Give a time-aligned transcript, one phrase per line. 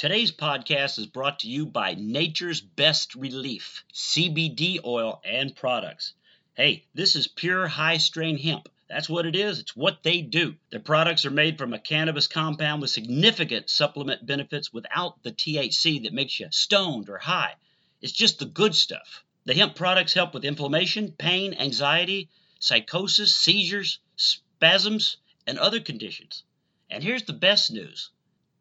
[0.00, 6.14] Today's podcast is brought to you by Nature's Best Relief, CBD oil and products.
[6.54, 8.70] Hey, this is pure high strain hemp.
[8.88, 9.58] That's what it is.
[9.58, 10.56] It's what they do.
[10.70, 16.04] Their products are made from a cannabis compound with significant supplement benefits without the THC
[16.04, 17.56] that makes you stoned or high.
[18.00, 19.22] It's just the good stuff.
[19.44, 26.44] The hemp products help with inflammation, pain, anxiety, psychosis, seizures, spasms, and other conditions.
[26.88, 28.08] And here's the best news.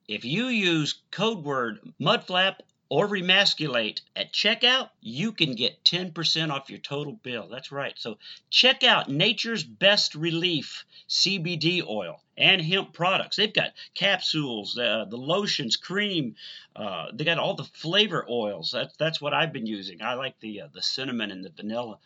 [0.10, 6.72] If you use code word mudflap or remasculate at checkout, you can get 10% off
[6.72, 7.48] your total bill.
[7.48, 7.94] That's right.
[7.96, 8.18] So
[8.50, 13.36] check out Nature's Best Relief CBD oil and hemp products.
[13.36, 16.36] They've got capsules, uh, the lotions, cream.
[16.76, 18.72] Uh, they got all the flavor oils.
[18.72, 20.02] That's that's what I've been using.
[20.02, 22.00] I like the uh, the cinnamon and the vanilla.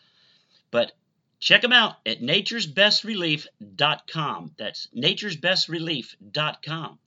[0.70, 0.92] But
[1.40, 4.50] check them out at naturesbestrelief.com.
[4.58, 6.98] That's naturesbestrelief.com.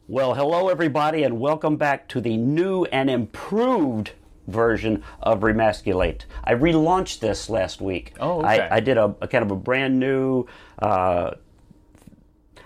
[0.08, 4.12] Well, hello everybody, and welcome back to the new and improved
[4.48, 6.24] version of Remasculate.
[6.42, 8.14] I relaunched this last week.
[8.18, 8.60] Oh, okay.
[8.60, 10.46] I, I did a, a kind of a brand new.
[10.78, 11.32] Uh,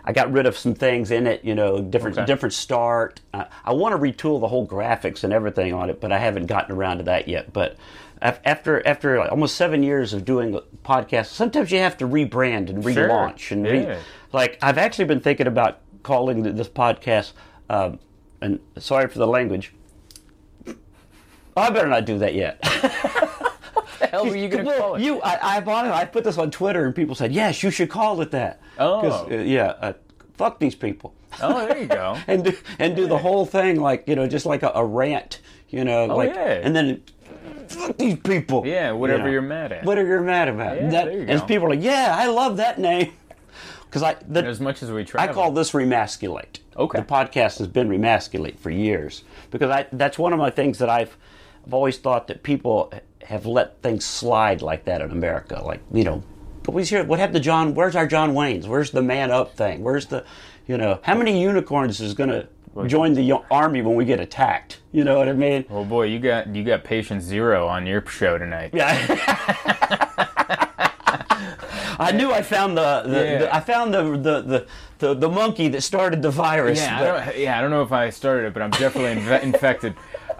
[0.04, 2.26] I got rid of some things in it, you know, different Okay.
[2.26, 3.20] different start.
[3.32, 6.46] Uh, I want to retool the whole graphics and everything on it, but I haven't
[6.46, 7.52] gotten around to that yet.
[7.52, 7.76] But
[8.20, 12.82] after after like almost seven years of doing podcasts, sometimes you have to rebrand and
[12.84, 13.08] Sure.
[13.08, 13.98] relaunch and re- Yeah.
[14.32, 17.32] like I've actually been thinking about calling this podcast.
[17.70, 17.98] Um,
[18.42, 19.72] and sorry for the language.
[21.56, 22.58] I better not do that yet.
[23.98, 25.02] the hell were you going to Well, call it?
[25.02, 25.92] You, I, I, bought it.
[25.92, 29.26] I put this on Twitter, and people said, "Yes, you should call it that." Oh.
[29.30, 29.74] uh, yeah.
[29.80, 29.92] Uh,
[30.36, 32.16] fuck these people, Oh, there you go.
[32.26, 35.40] and do, and do the whole thing like you know, just like a, a rant,
[35.68, 36.60] you know, Oh, like, yeah.
[36.62, 37.02] and then
[37.68, 38.66] fuck these people.
[38.66, 39.30] Yeah, you whatever know.
[39.30, 39.84] you're mad at.
[39.84, 40.76] Whatever you're mad about.
[40.76, 43.12] Yeah, That- there you and people are like, "Yeah, I love that name,"
[43.84, 46.58] because I the, as much as we try, I call this remasculate.
[46.76, 46.98] Okay.
[46.98, 49.22] The podcast has been remasculate for years
[49.52, 51.16] because I that's one of my things that I've
[51.66, 52.92] I've always thought that people
[53.24, 55.62] have let things slide like that in America.
[55.64, 56.22] Like you know,
[56.62, 57.74] but we hear what happened to John?
[57.74, 58.68] Where's our John Wayne's?
[58.68, 59.82] Where's the man up thing?
[59.82, 60.24] Where's the
[60.66, 62.48] you know how many unicorns is going to
[62.86, 64.80] join the army when we get attacked?
[64.92, 65.64] You know what I mean?
[65.70, 68.70] Oh boy, you got you got patient zero on your show tonight.
[68.74, 70.10] Yeah.
[71.96, 73.38] I knew I found the, the, Yeah.
[73.38, 74.66] the I found the the, the
[74.98, 76.80] the the monkey that started the virus.
[76.80, 79.42] Yeah, I but- yeah, I don't know if I started it, but I'm definitely inve-
[79.54, 79.94] infected.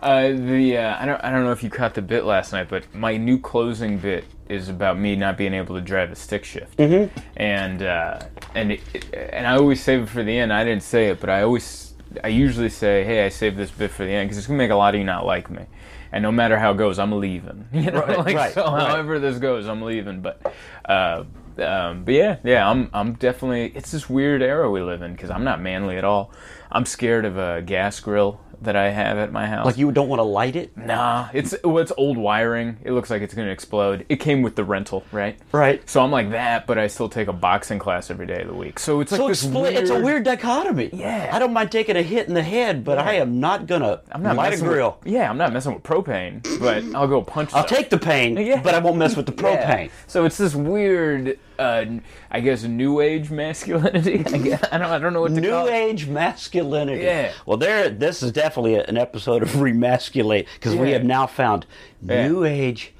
[0.05, 2.69] Uh, the uh, I don't I don't know if you caught the bit last night,
[2.69, 6.45] but my new closing bit is about me not being able to drive a stick
[6.45, 7.19] shift, mm-hmm.
[7.39, 8.21] and uh,
[8.55, 8.83] and it,
[9.15, 10.53] and I always save it for the end.
[10.53, 13.91] I didn't say it, but I always I usually say, hey, I saved this bit
[13.93, 15.65] for the end because it's gonna make a lot of you not like me.
[16.13, 17.67] And no matter how it goes, I'm leaving.
[17.73, 18.67] You know, Right, like right, so.
[18.67, 18.87] right.
[18.87, 20.21] However this goes, I'm leaving.
[20.21, 21.25] But, uh,
[21.59, 23.73] um, but yeah, yeah, I'm I'm definitely.
[23.75, 26.31] It's this weird era we live in because I'm not manly at all.
[26.71, 29.65] I'm scared of a gas grill that I have at my house.
[29.67, 32.77] Like you don't want to light it, Nah, it's well, it's old wiring.
[32.85, 34.05] It looks like it's gonna explode.
[34.09, 35.39] It came with the rental, right?
[35.53, 35.89] right?
[35.89, 38.55] So I'm like that, but I still take a boxing class every day of the
[38.55, 38.79] week.
[38.79, 40.91] So it's like So this it's, split- it's a weird dichotomy.
[40.93, 41.31] Yeah.
[41.33, 44.23] I don't mind taking a hit in the head, but I am not gonna I'm
[44.23, 44.99] not light a grill.
[45.03, 47.53] With, yeah, I'm not messing with propane, but I'll go punch.
[47.55, 47.79] I'll stuff.
[47.79, 48.61] take the pain, Yeah.
[48.63, 49.87] but I won't mess with the Yeah.
[49.87, 49.91] propane.
[50.07, 51.85] So it's this weird uh,
[52.31, 54.19] I guess new age masculinity.
[54.27, 55.71] I, guess, I don't I don't know what to New call it.
[55.71, 57.03] New age masculinity.
[57.05, 57.33] Yeah.
[57.47, 57.89] Well, there.
[57.89, 61.67] This is definitely an episode of remasculate because we have now found
[62.03, 62.27] Yeah.
[62.29, 62.93] new age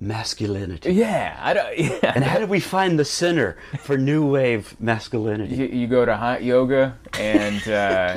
[0.00, 0.92] masculinity.
[0.94, 1.78] Yeah, I don't.
[1.78, 2.12] Yeah.
[2.14, 5.54] And how do we find the center for new wave masculinity?
[5.54, 8.16] you, you go to hot yoga and uh,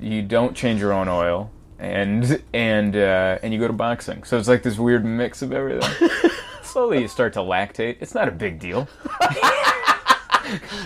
[0.00, 4.38] you don't change your own oil and and uh, and you go to boxing so
[4.38, 6.08] it's like this weird mix of everything
[6.76, 8.86] slowly you start to lactate it's not a big deal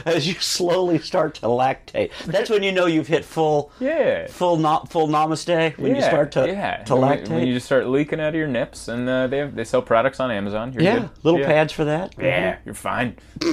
[0.07, 4.57] As you slowly start to lactate, that's when you know you've hit full, yeah full,
[4.57, 5.77] no, full namaste.
[5.77, 6.83] When you yeah, start to yeah.
[6.85, 7.29] to when, lactate.
[7.29, 9.83] When you just start leaking out of your nips and uh, they have, they sell
[9.83, 11.11] products on Amazon You're yeah, good.
[11.25, 11.47] little yeah.
[11.47, 12.15] pads for that.
[12.19, 13.19] yeah you're fine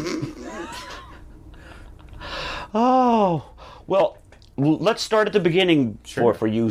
[2.73, 3.49] Oh,
[3.85, 4.17] well,
[4.57, 6.33] l- let's start at the beginning Sure.
[6.33, 6.69] for for you.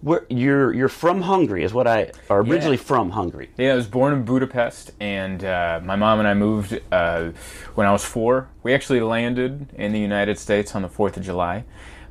[0.00, 2.82] Where you're you're from Hungary is what I or originally Yeah.
[2.82, 3.50] from Hungary.
[3.56, 7.30] Yeah, I was born in Budapest, and uh, my mom and I moved uh,
[7.74, 8.48] when I was four.
[8.62, 11.64] We actually landed in the United States on the Fourth of July.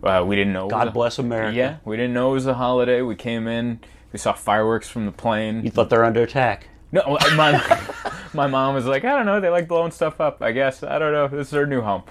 [0.04, 0.62] Uh, we didn't know.
[0.64, 1.56] it was God a- bless America.
[1.56, 3.02] Yeah, we didn't know it was a holiday.
[3.02, 3.80] We came in,
[4.12, 5.64] we saw fireworks from the plane.
[5.64, 6.68] You thought they're under attack.
[6.92, 7.82] No, my
[8.34, 10.42] my mom was like, I don't know, they like blowing stuff up.
[10.42, 11.28] I guess I don't know.
[11.28, 12.04] This is our new home,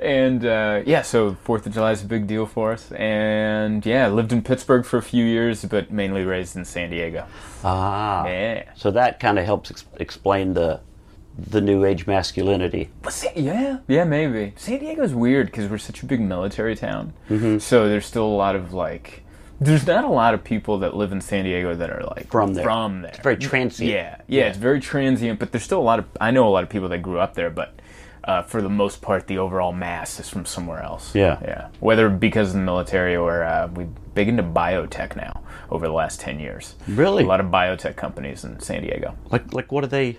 [0.00, 2.90] and uh, yeah, so Fourth of July is a big deal for us.
[2.92, 7.26] And yeah, lived in Pittsburgh for a few years, but mainly raised in San Diego.
[7.64, 8.64] Ah, Yeah.
[8.74, 10.80] so that kind of helps ex- explain the
[11.38, 12.90] the new age masculinity.
[13.34, 14.52] Yeah, yeah, maybe.
[14.56, 17.12] San Diego's weird because we're such a big military town.
[17.30, 17.58] Mm-hmm.
[17.58, 19.22] So there's still a lot of like,
[19.64, 22.54] there's not a lot of people that live in San Diego that are like From
[22.54, 22.64] there.
[22.64, 23.90] From there, it's Very transient.
[23.90, 25.38] yeah, yeah, it's very transient.
[25.38, 26.06] But there's still a lot of.
[26.20, 27.74] I know a lot of people that grew up there, but
[28.24, 31.14] uh, for the most part, the overall mass is from somewhere else.
[31.14, 31.38] Yeah.
[31.42, 31.68] yeah.
[31.80, 36.20] Whether because of the military or uh, we big into biotech now over the last
[36.20, 36.74] ten years.
[36.86, 37.24] Really?
[37.24, 39.16] a lot of biotech companies in San Diego.
[39.30, 40.18] Like like what are they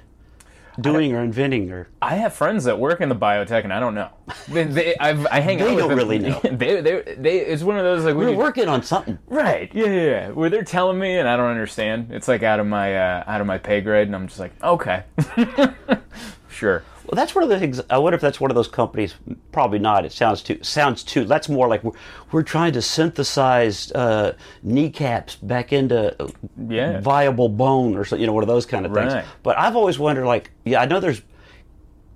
[0.79, 1.87] doing or inventing or?
[2.01, 4.09] I have friends that work in the biotech, and I don't know.
[4.49, 5.97] They, they, I hang They out with don't them.
[5.97, 6.39] really know.
[6.43, 9.17] they, they, they, it's one of those like We're you- working on something.
[9.27, 12.07] right, yeah, yeah, yeah, where they're telling me, and I don't understand.
[12.11, 14.51] It's like out of my uh, out of my pay grade, and I'm just like,
[14.63, 15.03] okay,
[16.49, 16.83] sure.
[17.05, 17.81] Well, that's one of the things.
[17.89, 19.15] I wonder if that's one of those companies.
[19.51, 20.05] Probably not.
[20.05, 20.57] It sounds too.
[20.63, 21.25] Sounds too.
[21.25, 21.91] That's more like we're,
[22.31, 26.27] we're trying to synthesize uh, kneecaps back into uh,
[26.69, 27.01] Yeah.
[27.01, 28.15] viable bone or so.
[28.15, 29.13] You know, one of those kind of things.
[29.13, 29.25] Right.
[29.43, 31.21] But I've always wondered, like, yeah, I know there's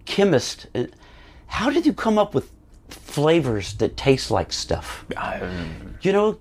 [0.05, 0.67] chemists.
[0.73, 0.85] uh,
[1.47, 2.49] How did you come up with
[2.89, 5.05] flavors that taste like stuff?
[6.01, 6.39] You know,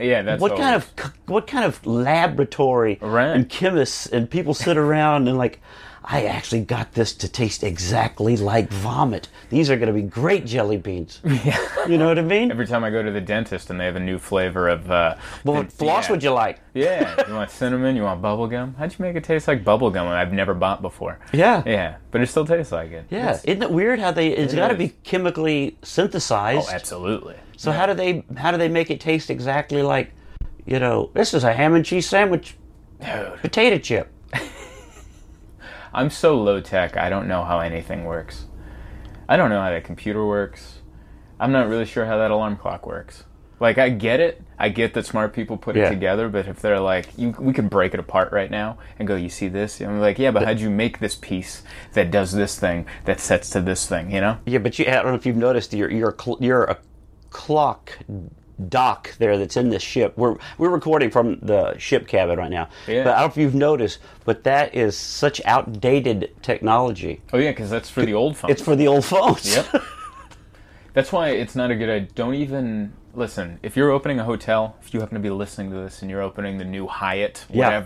[0.00, 0.90] Yeah, that's what kind of
[1.26, 3.28] what kind of laboratory Right.
[3.36, 5.60] and chemists and people sit around and like
[6.06, 9.28] I actually got this to taste exactly like vomit.
[9.48, 11.20] These are going to be great jelly beans.
[11.44, 11.58] Yeah.
[11.88, 12.50] You know what I mean?
[12.50, 14.90] every time I go to the dentist and they have a new flavor of.
[14.90, 16.10] Uh, well, what floss yeah.
[16.12, 16.60] would you like?
[16.74, 17.96] Yeah, you want cinnamon?
[17.96, 18.74] You want bubble gum?
[18.78, 20.06] How'd you make it taste like bubble gum?
[20.08, 21.18] I've never bought before.
[21.32, 21.62] Yeah.
[21.66, 23.06] Yeah, but it still tastes like it.
[23.10, 24.28] Yeah, It's- isn't it weird how they?
[24.28, 26.68] It's It got to be chemically synthesized.
[26.70, 27.36] oh, absolutely.
[27.56, 28.24] so how do they?
[28.36, 30.12] How do they make it taste exactly like?
[30.66, 32.56] You know, this is a ham and cheese sandwich,
[33.00, 33.36] Dude.
[33.42, 34.10] potato chip.
[35.94, 38.46] I'm so low tech, I don't know how anything works.
[39.28, 40.80] I don't know how that computer works.
[41.40, 43.24] I'm not really sure how that alarm clock works.
[43.60, 44.42] Like, I get it.
[44.58, 45.86] I get that smart people put Yeah.
[45.86, 49.06] it together, but if they're like, you, we could break it apart right now and
[49.06, 49.80] go, you see this?
[49.80, 51.62] And I'm like, yeah, but how'd you make this piece
[51.92, 54.38] that does this thing that sets to this thing, you know?
[54.44, 56.72] Yeah, but you, I don't know if you've noticed you're you're a, cl- you're a
[56.72, 56.76] uh,
[57.30, 57.98] clock
[58.68, 60.14] dock there that's in this ship.
[60.16, 62.68] We're we're recording from the ship cabin right now.
[62.86, 63.04] Yeah.
[63.04, 67.20] But I don't know if you've noticed, but that is such outdated technology.
[67.32, 68.52] Oh, yeah, because that's for the old phones.
[68.52, 69.54] It's for the old phones.
[69.54, 69.82] Yep.
[70.94, 72.08] That's why it's not a good idea.
[72.14, 73.58] Don't even listen.
[73.64, 76.22] If you're opening a hotel, if you happen to be listening to this and you're
[76.22, 77.82] opening the new Hyatt, Yeah.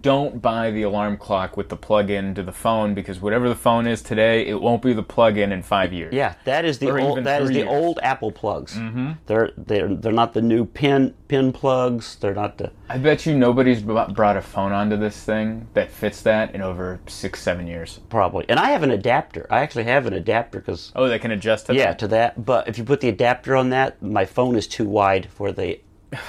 [0.00, 3.86] Don't buy the alarm clock with the plug-in to the phone because whatever the phone
[3.86, 6.14] is today, it won't be the plug-in in five years.
[6.14, 8.74] Yeah, that is the Or old that is three the old Apple plugs.
[8.76, 9.12] Mm-hmm.
[9.26, 12.16] They're they're they're not the new pin pin plugs.
[12.16, 15.90] They're not the I bet you nobody's b- brought a phone onto this thing that
[15.90, 18.00] fits that in over six, seven years.
[18.08, 18.44] probably.
[18.48, 19.46] And I have an adapter.
[19.50, 21.98] I actually have an adapter because Oh, they can adjust to yeah that?
[22.00, 22.44] to that.
[22.44, 25.80] But if you put the adapter on that, my phone is too wide for the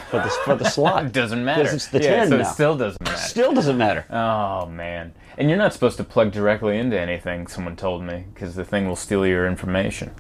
[0.10, 1.12] for the for the slot.
[1.12, 1.64] Doesn't matter.
[1.64, 2.42] Because it's the yeah, 10 so now.
[2.44, 3.18] it still doesn't matter.
[3.18, 4.06] Still doesn't matter.
[4.10, 5.14] Oh man!
[5.38, 7.48] And you're not supposed to plug directly into anything.
[7.48, 10.14] Someone told me because the thing will steal your information.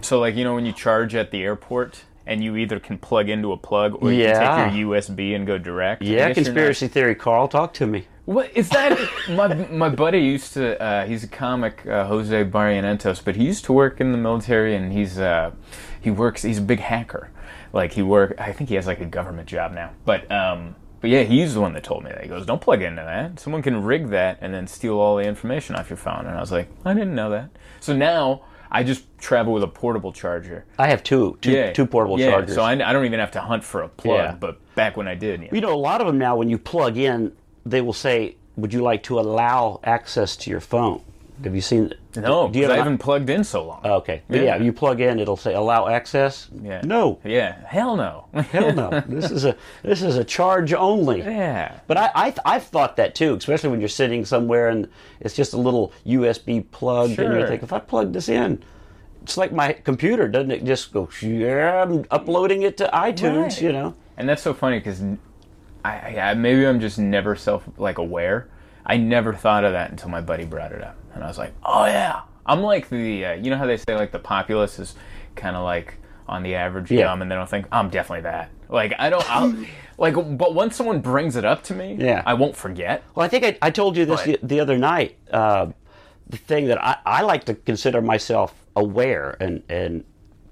[0.00, 3.28] So, like you know, when you charge at the airport, and you either can plug
[3.28, 4.38] into a plug or you Yeah.
[4.38, 6.02] can take your USB and go direct.
[6.02, 7.48] Yeah, conspiracy theory, Carl.
[7.48, 8.06] Talk to me.
[8.24, 8.98] What is that?
[9.30, 10.80] my my buddy used to.
[10.82, 14.74] Uh, he's a comic, uh, Jose Barrientos, but he used to work in the military,
[14.74, 15.52] and he's uh,
[16.00, 16.42] he works.
[16.42, 17.30] He's a big hacker.
[17.76, 18.34] Like he work.
[18.38, 19.90] I think he has like a government job now.
[20.04, 22.22] But um, but yeah, he's the one that told me that.
[22.22, 23.38] He goes, "Don't plug into that.
[23.38, 26.40] Someone can rig that and then steal all the information off your phone." And I
[26.40, 30.64] was like, "I didn't know that." So now I just travel with a portable charger.
[30.78, 32.54] I have two, two, Yeah, two portable yeah, chargers.
[32.54, 34.16] So I, I don't even have to hunt for a plug.
[34.16, 34.36] Yeah.
[34.40, 35.48] But back when I did, yeah.
[35.52, 37.32] You know, a lot of them now, when you plug in,
[37.66, 41.02] they will say, "Would you like to allow access to your phone?"
[41.44, 41.92] Have you seen?
[42.22, 43.80] No, do you because I have an- haven't plugged in so long.
[43.84, 44.40] Okay, yeah.
[44.42, 44.56] Yeah.
[44.56, 46.48] you plug in, it'll say allow access.
[46.62, 46.80] Yeah.
[46.84, 48.26] No, Yeah, hell no.
[48.50, 49.00] hell no.
[49.08, 51.20] this is a this is a charge only.
[51.20, 51.78] yeah.
[51.86, 54.88] But I, I I've thought that too, especially when you're sitting somewhere and
[55.20, 57.46] it's just a little USB plug, and you Sure.
[57.48, 58.62] think, if I plug this in,
[59.22, 60.64] it's like my computer, doesn't it?
[60.64, 63.62] Just go, yeah, I'm uploading it to iTunes, Right.
[63.62, 63.94] you know.
[64.16, 65.02] And that's so funny because
[65.84, 68.48] I, I maybe I'm just never self like aware.
[68.84, 71.52] I never thought of that until my buddy brought it up, and I was like,
[71.64, 74.94] "Oh yeah." I'm like the uh, you know how they say like the populace is
[75.34, 75.94] kind of like
[76.28, 77.04] on the average Yeah.
[77.04, 78.50] dumb, and they don't think I'm definitely that.
[78.68, 79.54] Like I don't I'll,
[79.98, 82.22] like, but once someone brings it up to me, Yeah.
[82.26, 83.02] I won't forget.
[83.14, 85.16] Well, I think I, I told you this the, But- the other night.
[85.30, 85.68] Uh,
[86.28, 90.04] the thing that I, I like to consider myself aware and and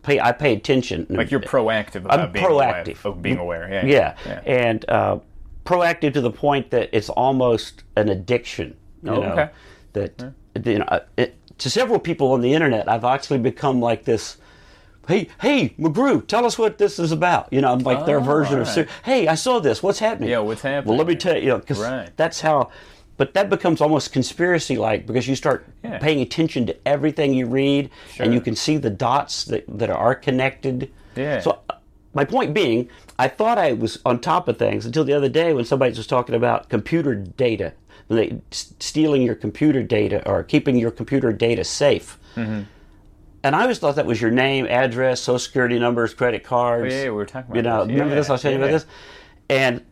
[0.02, 1.06] pay I pay attention.
[1.10, 3.04] Like you're proactive about I'm being aware, proactive.
[3.04, 3.68] of being aware.
[3.84, 5.18] Yeah, yeah, and uh,
[5.64, 8.76] proactive to the point that it's almost an addiction.
[9.02, 9.50] You Oh, know, okay.
[9.94, 10.32] That
[10.64, 14.36] you know, uh, it, to several people on the internet, I've actually become like this.
[15.06, 17.52] Hey, hey, McGrew, tell us what this is about.
[17.52, 18.88] You know, I'm like their Oh, version of.
[19.04, 19.82] Hey, I saw this.
[19.82, 20.30] What's happening?
[20.30, 20.88] Yeah, what's happening?
[20.88, 21.42] Well, let me tell you.
[21.42, 22.10] You know, because Right.
[22.16, 22.70] that's how.
[23.16, 25.98] But that becomes almost conspiracy-like because you start Yeah.
[25.98, 30.14] paying attention to everything you read, and you can see the dots that, that are
[30.16, 30.90] connected.
[31.14, 31.38] Yeah.
[31.40, 31.74] So uh,
[32.12, 35.52] my point being, I thought I was on top of things until the other day
[35.52, 37.74] when somebody was talking about computer data,
[38.08, 42.18] they stealing your computer data or keeping your computer data safe.
[42.36, 42.62] Mm-hmm.
[43.42, 46.94] And I always thought that was your name, address, social security numbers, credit cards.
[46.94, 47.88] Oh, yeah, we were talking about You know, this.
[47.92, 48.28] remember Yeah, this?
[48.30, 48.70] I was telling you yeah.
[48.70, 48.86] about this.
[49.50, 49.84] And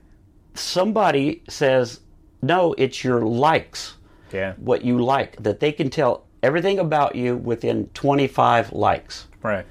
[0.55, 2.01] somebody says,
[2.41, 3.95] no, it's your likes
[4.33, 9.27] yeah, what you like, that they can tell everything about you within 25 likes.
[9.43, 9.67] right.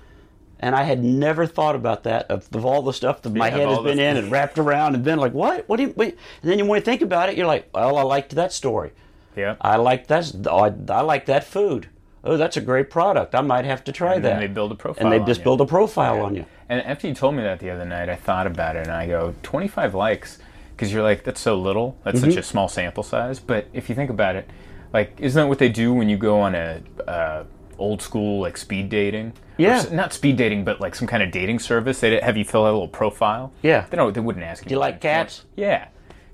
[0.62, 3.58] And I had never thought about that of, of all the stuff that my Yeah,
[3.58, 5.68] head has been in and wrapped around and been like, what?
[5.68, 5.94] What do you?
[5.98, 6.18] Wait?
[6.42, 8.92] And then you when you think about it, you're like, well, I liked that story.
[9.36, 9.56] Yeah.
[9.62, 10.34] I like that.
[10.48, 11.88] I, I like that food.
[12.24, 13.34] Oh, that's a great product.
[13.34, 14.30] I might have to try And that.
[14.34, 15.44] then they build a profile and they just you.
[15.46, 16.46] build a profile on you.
[16.70, 19.08] And after you told me that the other night, I thought about it and I
[19.08, 20.38] go, 25 likes,
[20.76, 21.98] because you're like, that's so little.
[22.04, 22.30] That's Mm-hmm.
[22.30, 23.40] such a small sample size.
[23.40, 24.48] But if you think about it,
[24.94, 27.44] like, isn't that what they do when you go on a uh,
[27.82, 29.28] old school like speed dating?
[29.30, 29.78] Or Yeah.
[29.78, 32.00] s- not speed dating, but like some kind of dating service.
[32.00, 33.52] They'd have you fill out a little profile.
[33.62, 33.86] Yeah.
[33.90, 34.14] They don't.
[34.14, 34.70] They wouldn't ask you.
[34.70, 35.46] Do you like cats?
[35.56, 35.88] Yeah.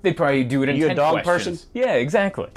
[0.04, 1.66] They'd probably do it in you a dog questions.
[1.66, 1.70] person?
[1.74, 2.48] Yeah, exactly.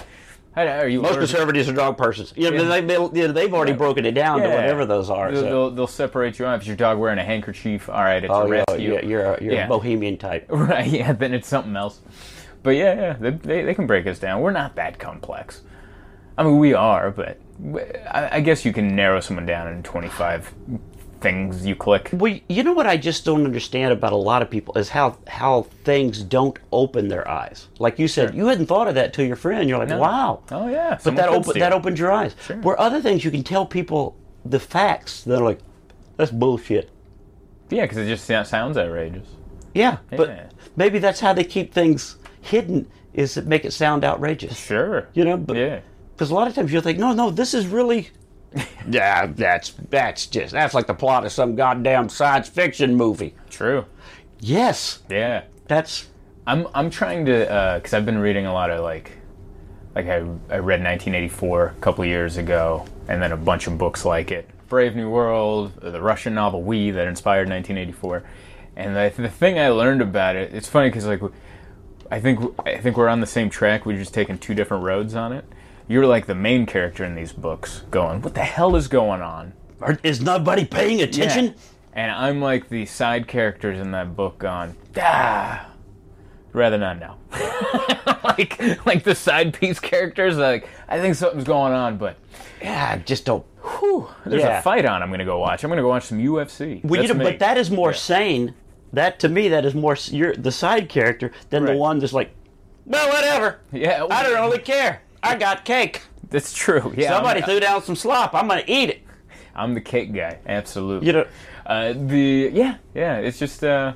[0.55, 2.33] How- Are you Most allergic- conservatives are dog persons.
[2.37, 2.69] You know, Yeah.
[2.69, 5.31] they, they, you know, they've already broken it down to whatever those are.
[5.31, 5.47] They'll, so.
[5.49, 6.63] they'll, they'll separate you off.
[6.63, 7.89] Is your dog wearing a handkerchief?
[7.89, 8.91] All right, it's Oh a rescue.
[8.95, 9.67] you're, you're, a, you're Yeah.
[9.67, 10.47] a bohemian type.
[10.51, 12.01] Right, yeah, then it's something else.
[12.63, 14.41] But yeah, yeah, they, they, they can break us down.
[14.43, 15.63] We're not that complex.
[16.39, 17.39] I mean, we are, but
[18.11, 20.55] I, I guess you can narrow someone down in 25
[21.21, 22.09] things you click.
[22.15, 25.19] Well, you know what I just don't understand about a lot of people is how
[25.27, 27.69] how things don't open their eyes.
[27.79, 28.37] Like you said, Sure.
[28.37, 29.69] you hadn't thought of that to your friend.
[29.69, 29.99] You're like, No.
[29.99, 30.43] wow.
[30.51, 30.99] Oh, yeah.
[31.05, 32.35] But that open, that opened your eyes.
[32.47, 32.57] Sure.
[32.63, 35.61] Where other things you can tell people the facts, they're like,
[36.17, 36.89] that's bullshit.
[37.69, 39.29] Yeah, because it just sounds outrageous.
[39.75, 40.17] Yeah, Yeah.
[40.17, 44.59] but maybe that's how they keep things hidden is to make it sound outrageous.
[44.59, 45.07] Sure.
[45.13, 45.81] You know, but Yeah.
[46.21, 48.11] Because a lot of times you'll think, no, no, this is really.
[48.91, 53.35] yeah, that's that's just that's like the plot of some goddamn science fiction movie.
[53.49, 53.87] True.
[54.39, 55.45] Yes, Yeah.
[55.67, 56.09] that's
[56.47, 59.13] I'm I'm trying to uh, because I've been reading a lot of like
[59.95, 60.17] like I
[60.51, 64.47] I read 1984 a couple years ago, and then a bunch of books like it,
[64.69, 68.25] Brave New World, the Russian novel We that inspired 1984,
[68.77, 71.23] and the, the thing I learned about it, it's funny because like
[72.11, 75.15] I think I think we're on the same track, we're just taking two different roads
[75.15, 75.47] on it.
[75.91, 79.55] You're like the main character in these books, going, "What the hell is going on?"
[79.81, 81.47] Are- is nobody paying attention?
[81.47, 81.53] Yeah.
[81.95, 85.67] And I'm like the side characters in that book going, ah,
[86.53, 87.17] rather not know.
[88.23, 92.17] like like the side piece characters, like I think something's going on, but
[92.63, 93.45] Yeah, just don't.
[93.61, 94.61] whew, there's Yeah.
[94.61, 95.03] a fight on.
[95.03, 95.65] I'm gonna go watch.
[95.65, 96.83] I'm gonna go watch some UFC.
[96.85, 97.97] Well, you know, but that is more Yeah.
[97.97, 98.55] sane.
[98.93, 99.97] That to me, that is more.
[100.07, 102.31] You're the side character than the one that's like,
[102.87, 103.59] well, whatever.
[103.73, 105.01] yeah, I don't really care.
[105.23, 106.03] I got cake.
[106.29, 106.93] That's true.
[106.97, 108.35] Yeah, Somebody I'm, threw down some slop.
[108.35, 109.03] I'm gonna eat it.
[109.55, 110.39] I'm the cake guy.
[110.47, 111.07] Absolutely.
[111.09, 111.27] You know.
[111.67, 113.19] uh, the yeah yeah.
[113.19, 113.93] It's just uh,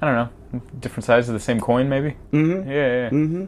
[0.00, 2.16] I don't know, different sides of the same coin, maybe.
[2.32, 2.68] Mm-hmm.
[2.68, 3.10] Yeah, yeah.
[3.10, 3.44] Mm-hmm.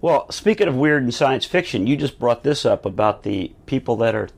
[0.00, 3.96] Well, speaking of weird and science fiction, you just brought this up about the people
[3.96, 4.28] that are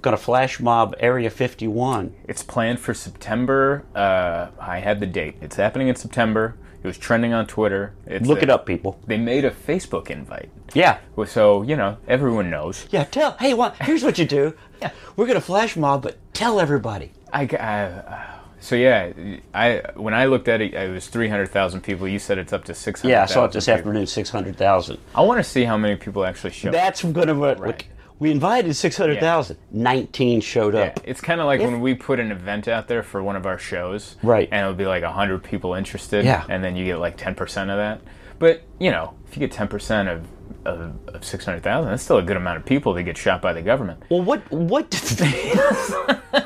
[0.00, 2.14] going to flash mob Area 51.
[2.24, 3.84] It's planned for September.
[3.94, 5.36] Uh, I had the date.
[5.40, 6.56] It's happening in September.
[6.82, 7.92] It was trending on Twitter.
[8.06, 8.98] It's Look a- it up, people.
[9.06, 10.48] They made a Facebook invite.
[10.74, 10.98] Yeah.
[11.26, 12.86] So, you know, everyone knows.
[12.90, 13.32] Yeah, tell.
[13.40, 13.76] Hey, what?
[13.80, 14.54] Here's what you do.
[14.80, 17.12] Yeah, we're gonna flash mob, but tell everybody.
[17.32, 18.22] I, I- uh,
[18.60, 19.12] so yeah,
[19.54, 22.08] I when I looked at it, it was three hundred thousand people.
[22.08, 23.12] You said it's up to six hundred.
[23.12, 24.06] Yeah, I saw it this afternoon.
[24.06, 24.98] Six hundred thousand.
[25.14, 26.68] I want to see how many people actually show.
[26.68, 26.74] up.
[26.74, 27.34] That's gonna.
[27.34, 27.84] What, Right.
[28.20, 29.58] We invited six hundred thousand.
[29.70, 30.96] Nineteen showed up.
[30.96, 33.36] Yeah, it's kind of like If- when we put an event out there for one
[33.36, 34.48] of our shows, Right.
[34.50, 36.44] And it'll be like hundred people interested, Yeah.
[36.48, 38.00] and then you get like ten percent of that.
[38.38, 40.26] But you know, if you get ten percent of
[40.64, 43.40] of, of six hundred thousand, that's still a good amount of people that get shot
[43.40, 44.02] by the government.
[44.10, 44.50] Well, what?
[44.50, 44.90] What?
[44.90, 45.54] Did they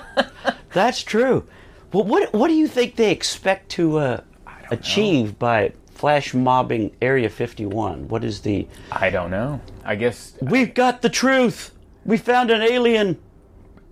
[0.73, 1.47] That's true.
[1.93, 2.33] Well, what?
[2.33, 4.21] What do you think they expect to uh,
[4.71, 8.09] achieve by flash mobbing Area Fifty One?
[8.09, 8.67] What is the?
[8.91, 9.61] I don't know.
[9.85, 11.73] I guess We've got the truth.
[12.05, 13.21] We found an alien.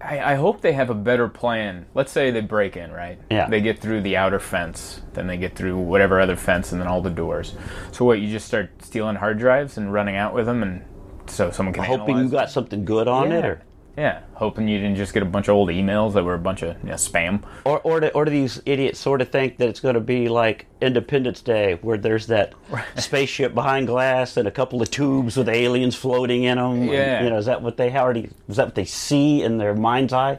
[0.01, 1.87] I, I hope they have a better plan.
[1.95, 3.21] Let's say they break in, right?
[3.31, 3.49] Yeah.
[3.49, 6.89] They get through the outer fence, then they get through whatever other fence, and then
[6.89, 7.55] all the doors.
[7.93, 8.19] So what?
[8.19, 10.85] You just start stealing hard drives and running out with them, and
[11.27, 13.39] so someone can Hoping you got something good on yeah.
[13.39, 13.63] it, or
[13.97, 16.63] yeah, hoping you didn't just get a bunch of old emails that were a bunch
[16.63, 17.43] of you know, spam.
[17.65, 20.29] or or do, or do these idiots sort of think that it's going to be
[20.29, 22.55] like Independence Day, where there's that
[22.97, 26.85] spaceship behind glass and a couple of tubes with aliens floating in them?
[26.89, 27.23] Yeah.
[27.23, 28.31] you know, is that what they already?
[28.49, 30.39] Is that what they see in their mind's eye?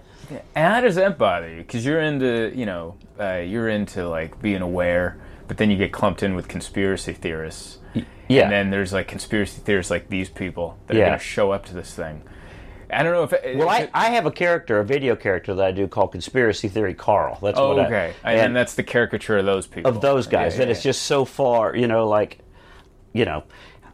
[0.55, 1.58] And how does that bother you?
[1.58, 5.17] Because you're into, you know, uh, you're into like being aware,
[5.48, 7.79] but then you get clumped in with conspiracy theorists.
[8.29, 8.43] Yeah.
[8.43, 11.03] And then there's like conspiracy theorists like these people that Yeah.
[11.03, 12.22] are going to show up to this thing.
[12.91, 13.33] I don't know if.
[13.33, 16.12] It, Well, I, it- I have a character, a video character that I do called
[16.12, 17.39] Conspiracy Theory Carl.
[17.41, 18.13] That's Oh, what I, oh, okay.
[18.24, 19.89] And, and that's the caricature of those people.
[19.89, 22.39] of those guys Yeah, that yeah, it's just so far, you know, like,
[23.13, 23.43] you know,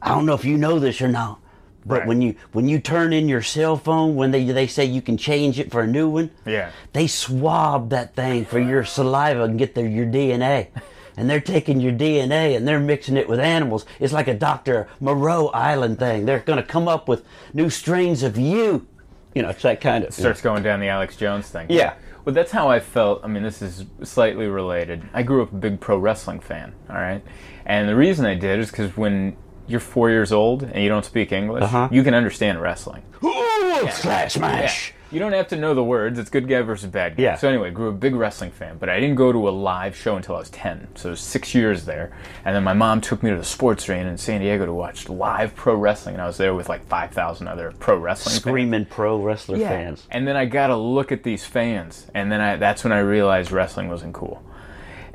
[0.02, 1.40] I don't know if you know this or not,
[1.86, 2.08] but Right.
[2.08, 5.18] when you when you turn in your cell phone, when they they say you can
[5.18, 6.72] change it for a new one, Yeah.
[6.94, 10.68] they swab that thing for your saliva and get their your DNA.
[11.18, 13.86] And they're taking your DNA and they're mixing it with animals.
[14.00, 14.88] It's like a Dr.
[15.00, 16.26] Moreau Island thing.
[16.26, 18.88] They're going to come up with new strains of you.
[19.34, 20.14] You know, it's that kind of.
[20.14, 21.68] starts going down the Alex Jones thing.
[21.70, 21.96] Yeah.
[22.24, 23.22] Well, that's how I felt.
[23.24, 25.04] I mean, this is slightly related.
[25.14, 27.24] I grew up a big pro wrestling fan, all right?
[27.66, 31.06] And the reason I did is because when you're four years old and you don't
[31.06, 31.90] speak English, Uh-huh.
[31.92, 33.02] you can understand wrestling.
[33.24, 34.94] Ooh, slash smash.
[35.12, 36.20] You don't have to know the words.
[36.20, 37.24] It's good guy versus bad guy.
[37.24, 37.36] Yeah.
[37.36, 40.18] So anyway, grew a big wrestling fan, but I didn't go to a live show
[40.18, 40.90] until I was 10.
[40.96, 42.12] So it was six years there.
[42.44, 45.08] And then my mom took me to the sports arena in San Diego to watch
[45.08, 46.16] live pro wrestling.
[46.16, 48.42] And I was there with like 5,000 other pro wrestling fans.
[48.42, 50.06] Screaming pro wrestler fans.
[50.12, 53.00] And then I got to look at these fans, and then I, that's when I
[53.00, 54.44] realized wrestling wasn't cool.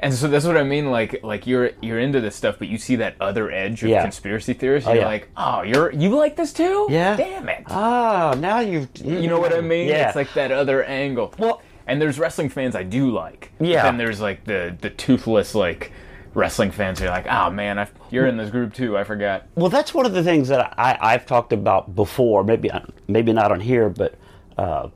[0.02, 0.90] And so that's what I mean.
[0.90, 4.02] Like, like you're you're into this stuff, but you see that other edge of Yeah.
[4.02, 4.88] conspiracy theorists.
[4.88, 5.06] You're yeah.
[5.06, 6.88] like, oh, you're you like this too?
[6.90, 7.16] Yeah.
[7.16, 7.64] Damn it.
[7.68, 8.88] Ah, now you've.
[8.96, 9.88] you know what I mean?
[9.88, 10.08] Yeah.
[10.08, 11.32] It's like that other angle.
[11.38, 13.50] Well- and there's wrestling fans I do like.
[13.58, 13.82] But Yeah.
[13.84, 15.92] then there's like the the toothless like
[16.34, 16.98] wrestling fans.
[17.00, 18.96] Who are like, oh man, I, you're in this group too.
[18.98, 19.46] I forgot.
[19.54, 22.42] Well, that's one of the things that I, I've talked about before.
[22.44, 22.70] Maybe
[23.08, 24.14] maybe not on here, but
[24.58, 24.88] uh,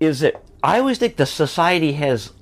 [0.00, 2.32] is that I always think the society has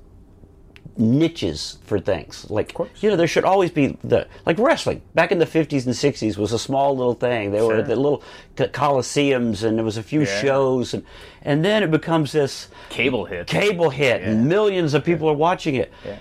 [0.97, 2.49] niches for things.
[2.49, 5.01] Like you know, there should always be the like wrestling.
[5.13, 7.51] Back in the fifties and sixties was a small little thing.
[7.51, 8.23] There were the little
[8.55, 10.41] co- coliseums, and there was a few Yeah.
[10.41, 11.03] shows, and
[11.41, 13.47] and then it becomes this Cable hit.
[13.47, 15.91] cable hit, and millions of people are watching it.
[16.05, 16.17] Yeah.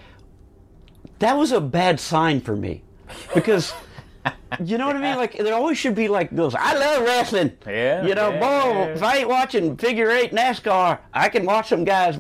[1.20, 2.82] That was a bad sign for me
[3.34, 3.72] because.
[4.64, 5.16] You know what I mean?
[5.16, 6.54] Like there always should be like those.
[6.54, 7.52] I love wrestling.
[7.66, 8.84] Yeah, You know, yeah, boy, yeah.
[8.94, 12.18] if I ain't watching figure eight NASCAR, I can watch some guys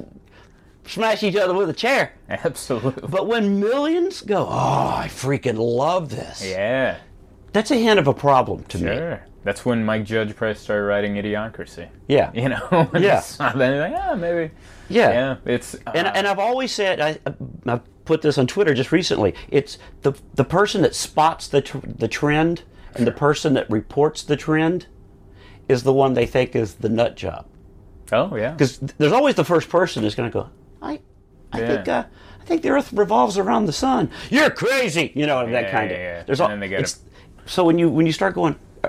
[0.86, 2.12] smash each other with a chair.
[2.28, 3.08] Absolutely.
[3.08, 6.44] But when millions go, oh, I freaking love this.
[6.44, 6.98] yeah.
[7.52, 8.94] That's a hint of a problem to me.
[8.96, 9.24] Sure.
[9.44, 11.88] That's when Mike Judge probably started writing Idiocracy.
[12.08, 12.30] Yeah.
[12.34, 12.90] You know?
[12.98, 13.22] Yeah.
[13.38, 14.52] that, like, ah, maybe.
[14.88, 15.10] Yeah.
[15.12, 15.36] Yeah.
[15.44, 15.74] It's.
[15.86, 17.18] Uh, And, and I've always said, I,
[17.66, 19.34] I put this on Twitter just recently.
[19.48, 22.62] It's the the person that spots the tr- the trend
[22.94, 24.86] and the person that reports the trend
[25.68, 27.46] is the one they think is the nut job.
[28.12, 28.50] oh, yeah.
[28.52, 30.50] because there's always the first person that's going to go.
[30.84, 31.00] I,
[31.52, 31.66] I Yeah.
[31.66, 32.04] think, uh,
[32.40, 34.10] I think the Earth revolves around the sun.
[34.30, 35.98] You're crazy, you know that Yeah, kind of.
[35.98, 36.22] yeah.
[36.26, 36.48] There's all.
[36.48, 37.00] then they get it's,
[37.46, 38.88] so when you when you start going, uh,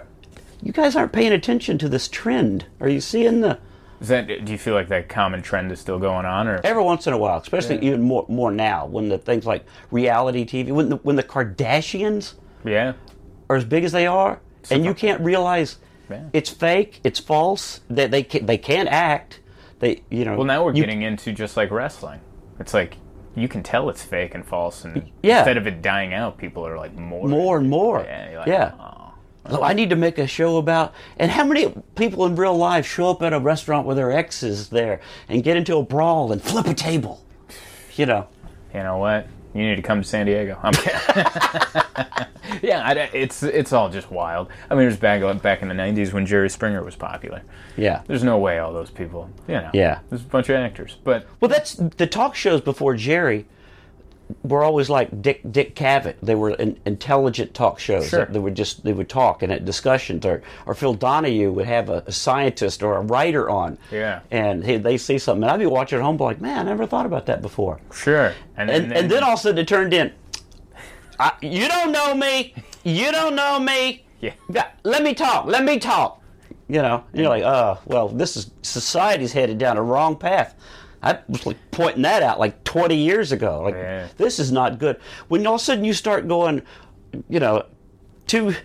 [0.62, 2.66] you guys aren't paying attention to this trend.
[2.80, 3.60] Are you seeing the?
[4.02, 6.50] Is that, do you feel like that common trend is still going on?
[6.50, 9.66] or Every once in a while, especially even more more now, when the things like
[9.90, 12.34] reality TV, when the, when the Kardashians
[12.66, 12.94] Yeah.
[13.50, 15.78] are as big as they are, and you can't realize
[16.34, 17.80] it's fake, it's false.
[17.90, 19.40] That they can, they can't act.
[19.80, 20.36] They you know.
[20.38, 22.22] Well, now we're you- getting into just like wrestling.
[22.60, 22.98] It's like
[23.36, 25.40] you can tell it's fake and false, and Yeah.
[25.40, 27.28] instead of it dying out, people are like more.
[27.28, 28.02] more and more.
[28.08, 28.30] Yeah.
[28.30, 28.72] You're like, yeah.
[28.80, 29.02] "Oh."
[29.52, 30.94] So I need to make a show about.
[31.18, 34.70] And how many people in real life show up at a restaurant with their exes
[34.70, 37.22] there and get into a brawl and flip a table?
[37.96, 38.28] You know.
[38.74, 39.28] You know what?
[39.56, 40.60] You need to come to San Diego.
[40.62, 40.74] I'm
[42.62, 44.50] yeah, I, it's it's all just wild.
[44.70, 47.42] I mean, it was back back in the '90s when Jerry Springer was popular.
[47.78, 48.02] Yeah.
[48.06, 49.70] There's no way all those people, you know.
[49.74, 50.00] Yeah.
[50.10, 53.46] There's a bunch of actors, but Well, that's the talk shows before Jerry
[54.44, 56.16] were always like Dick Dick Cavett.
[56.22, 58.10] They were in, intelligent talk shows.
[58.10, 58.26] Sure.
[58.26, 61.90] They would just they would talk and at discussions, or or Phil Donahue would have
[61.90, 63.78] a, a scientist or a writer on.
[63.92, 64.22] Yeah.
[64.32, 66.86] And he, they see something, and I'd be watching at home, like, man, I never
[66.86, 67.80] thought about that before.
[67.94, 68.34] sure.
[68.58, 70.12] And And and then all of a sudden it turned in.
[71.20, 72.54] I, you don't know me.
[72.84, 74.06] You don't know me.
[74.22, 74.34] Yeah.
[74.50, 75.46] Yeah, Let me talk.
[75.46, 76.22] Let me talk.
[76.68, 80.56] You know, and you're like, oh, well, this is society's headed down a wrong path.
[81.06, 83.62] I was like pointing that out like 20 years ago.
[83.62, 84.08] Like, Yeah.
[84.18, 84.98] this is not good.
[85.28, 86.64] When all of a sudden you start going,
[87.30, 87.66] you know,
[88.28, 88.56] two,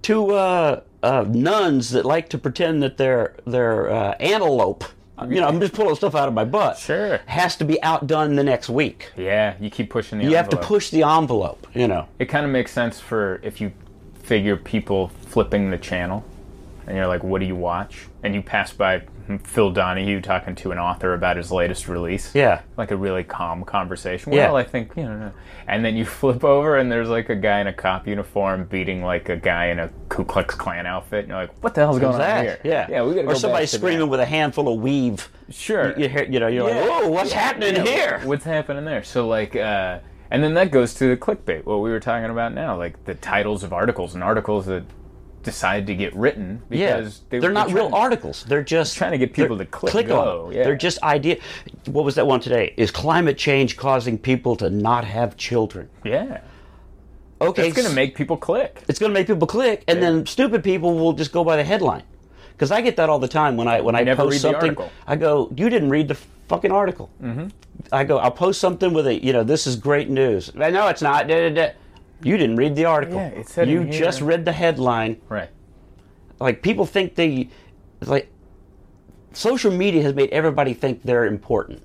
[0.00, 4.84] two uh, uh, nuns that like to pretend that they're they're uh, antelope.
[5.28, 6.78] You know, I'm just pulling stuff out of my butt.
[6.78, 7.18] Sure.
[7.26, 9.12] Has to be outdone the next week.
[9.16, 11.64] yeah, you keep pushing the You have to push the envelope.
[11.74, 12.08] You know.
[12.18, 13.70] It kind of makes sense for if you
[14.14, 16.24] figure people flipping the channel,
[16.88, 19.02] and you're like, "What do you watch?" And you pass by
[19.44, 22.34] Phil Donahue talking to an author about his latest release.
[22.34, 22.62] Yeah.
[22.76, 24.32] like a really calm conversation.
[24.32, 24.52] Yeah.
[24.52, 25.32] I think you know,
[25.66, 29.02] and then you flip over and there's like a guy in a cop uniform beating
[29.02, 31.98] like a guy in a Ku Klux Klan outfit, and you're like, "What the hell's
[31.98, 32.44] going on that?
[32.44, 32.86] here?" Yeah.
[32.90, 34.06] yeah, we got to Or go somebody screaming that.
[34.06, 35.28] with a handful of weave.
[35.50, 35.98] Sure.
[35.98, 36.80] You, hear- you know, you're Yeah.
[36.80, 38.20] like, whoa, what's happening Yeah, here?
[38.24, 39.02] What's happening there?
[39.04, 39.98] So like, uh,
[40.30, 41.64] and then that goes to the clickbait.
[41.64, 44.82] What we were talking about now, like the titles of articles and articles that
[45.42, 48.44] decide to get written Yeah, because they, they're not real to- articles.
[48.44, 50.52] They're just trying to get people to click click go, on.
[50.52, 50.64] yeah.
[50.64, 51.38] They're just idea.
[51.86, 52.74] What was that one today?
[52.76, 55.88] Is climate change causing people to not have children?
[56.04, 56.40] Yeah,
[57.40, 58.82] Okay, it's going to make people click.
[58.88, 61.64] it's going to make people click, and then stupid people will just go by the
[61.64, 62.04] headline.
[62.52, 64.76] Because I get that all the time when I when I never post something.
[65.08, 66.14] I go, you didn't read the
[66.46, 67.10] fucking article.
[67.20, 67.48] Mm-hmm.
[67.90, 70.52] I go, I'll post something with a, you know, this is great news.
[70.56, 71.26] I know it's not.
[71.26, 71.72] Da, da, da.
[72.22, 73.16] You didn't read the article.
[73.16, 75.20] Yeah, it said you in here- just read the headline.
[75.28, 75.50] Right.
[76.40, 77.48] Like people think they,
[78.04, 78.28] like,
[79.32, 81.82] social media has made everybody think they're important.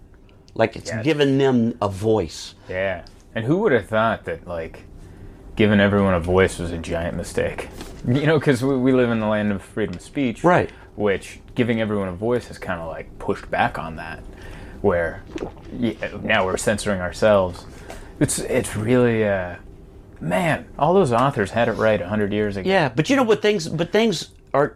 [0.56, 1.04] Like it's Yes.
[1.04, 2.56] given them a voice.
[2.67, 3.04] Yeah.
[3.36, 4.84] And who would have thought that like
[5.56, 7.69] giving everyone a voice was a giant mistake?
[8.08, 10.69] You know, because we, we live in the land of freedom of speech, Right.
[10.95, 14.23] Which giving everyone a voice has kind of like pushed back on that,
[14.82, 15.23] where
[15.78, 17.65] yeah, now we're censoring ourselves.
[18.19, 19.58] It's it's really uh,
[20.19, 22.69] man, all those authors had it right hundred years ago.
[22.69, 23.67] Yeah, but you know what things?
[23.67, 24.75] But things are,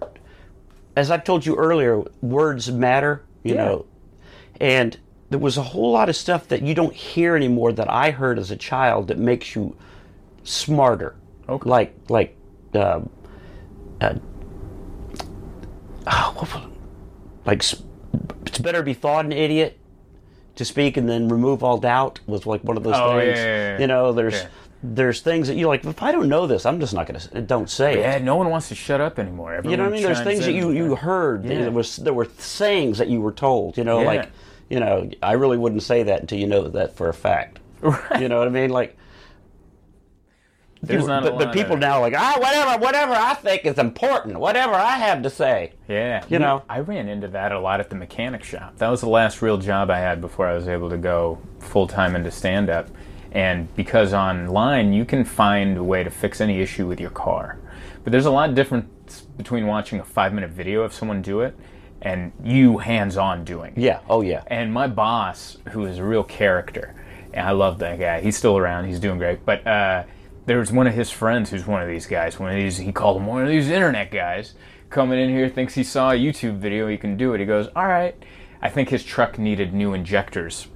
[0.95, 3.23] as I told you earlier, words matter.
[3.43, 3.65] You Yeah.
[3.65, 3.86] know,
[4.60, 4.97] and
[5.30, 8.38] there was a whole lot of stuff that you don't hear anymore that I heard
[8.38, 9.75] as a child that makes you
[10.43, 11.15] smarter.
[11.49, 11.69] Okay.
[11.69, 12.36] Like like,
[12.75, 13.01] uh,
[14.01, 14.13] uh,
[16.08, 16.62] oh, it?
[17.45, 17.63] like
[18.45, 19.77] it's better to be thought an idiot
[20.56, 23.38] to speak and then remove all doubt was like one of those Oh, things.
[23.39, 23.80] yeah, yeah, yeah.
[23.80, 24.43] You know, there's.
[24.84, 24.89] Yeah.
[24.94, 27.41] There's things that you're like, if I don't know this, I'm just not going to.
[27.41, 28.00] Don't say it.
[28.00, 29.62] Yeah, no one wants to shut up anymore.
[29.63, 30.04] You know what I mean?
[30.04, 31.46] There's things that you, you heard.
[31.46, 31.60] Yeah.
[31.62, 33.78] There was there were sayings that you were told.
[33.78, 34.08] You know, Yeah.
[34.08, 34.30] like
[34.70, 37.60] you know, I really wouldn't say that until you know that for a fact.
[37.82, 38.22] Right.
[38.22, 38.70] You know what I mean?
[38.70, 38.96] Like,
[40.84, 43.78] There's not a but, but people now are like ah whatever whatever I think is
[43.78, 45.74] important, whatever I have to say.
[45.88, 46.63] Yeah, You know?
[46.70, 48.78] I ran into that a lot at the mechanic shop.
[48.78, 51.86] That was the last real job I had before I was able to go full
[51.88, 52.88] time into stand up.
[53.32, 57.60] And because online you can find a way to fix any issue with your car,
[58.04, 61.41] but there's a lot of difference between watching a five minute video of someone do
[61.41, 61.56] it
[62.02, 63.74] and you hands on doing.
[63.76, 63.78] it.
[63.78, 64.00] Yeah.
[64.10, 64.44] Oh yeah.
[64.48, 66.96] And my boss, who is a real character,
[67.34, 68.22] and I love that guy.
[68.22, 68.86] He's still around.
[68.86, 69.46] He's doing great.
[69.46, 70.04] But uh,
[70.46, 72.39] there was one of his friends who's one of these guys.
[72.39, 74.56] One of these, he called him one of these internet guys.
[74.89, 76.88] Coming in here, thinks he saw a YouTube video.
[76.89, 77.39] He can do it.
[77.39, 78.15] He goes, all right.
[78.62, 80.67] I think his truck needed new injectors.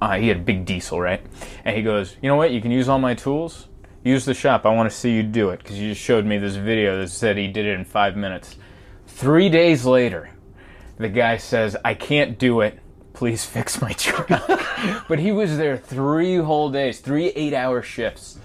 [0.00, 1.20] Uh, he had big diesel, right?
[1.64, 2.52] And he goes, you know what?
[2.52, 3.68] You can use all my tools.
[4.04, 4.64] Use the shop.
[4.64, 7.08] I want to see you do it because you just showed me this video that
[7.08, 8.56] said he did it in five minutes.
[9.06, 10.30] Three days later,
[10.98, 12.78] the guy says, I can't do it.
[13.12, 14.28] Please fix my truck.
[15.08, 18.38] but he was there three whole days, three eight hour shifts.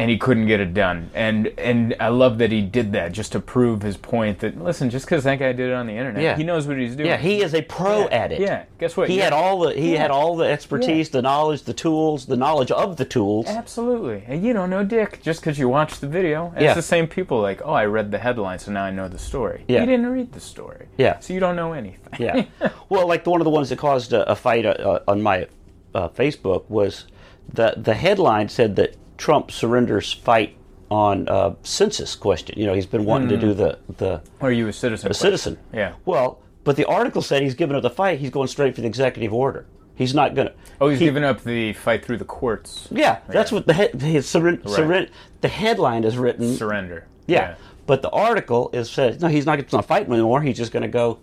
[0.00, 1.10] And he couldn't get it done.
[1.14, 4.88] And and I love that he did that just to prove his point that listen,
[4.88, 6.36] just because that guy did it on the internet, Yeah.
[6.36, 7.08] he knows what he's doing.
[7.08, 7.18] Yeah.
[7.18, 8.06] He is a pro Yeah.
[8.22, 8.40] at it.
[8.40, 8.64] Yeah.
[8.78, 9.08] Guess what?
[9.08, 9.98] He You're- had all the he Yeah.
[10.02, 13.46] had all the expertise, the knowledge, the tools, the knowledge of the tools.
[13.46, 14.24] Absolutely.
[14.26, 16.52] And you don't know dick just because you watched the video.
[16.58, 16.66] Yeah.
[16.68, 19.18] It's the same people like, oh, I read the headline, so now I know the
[19.18, 19.64] story.
[19.68, 19.80] Yeah.
[19.80, 20.86] You didn't read the story.
[20.96, 21.18] Yeah.
[21.20, 22.14] So you don't know anything.
[22.18, 22.44] Yeah.
[22.88, 25.46] well, like the, one of the ones that caused a, a fight uh, on my
[25.94, 27.04] uh, Facebook was
[27.52, 30.56] the the headline said that Trump surrenders fight
[30.90, 32.58] on uh, census question.
[32.58, 35.10] You know, he's been wanting to do the the Are you a citizen?
[35.10, 35.58] a citizen.
[35.74, 35.92] Yeah.
[36.06, 38.18] Well, but the article said he's giving up the fight.
[38.18, 39.66] He's going straight for the executive order.
[39.94, 40.54] He's not gonna.
[40.80, 42.88] Oh, he's he- giving up the fight through the courts.
[42.90, 45.10] Yeah, that's what the head, his surren- surren-
[45.42, 46.56] the headline is written.
[46.56, 47.06] Surrender.
[47.26, 47.56] yeah.
[47.86, 50.40] but the article is says no, he's not going to fight anymore.
[50.40, 51.18] He's just going to go.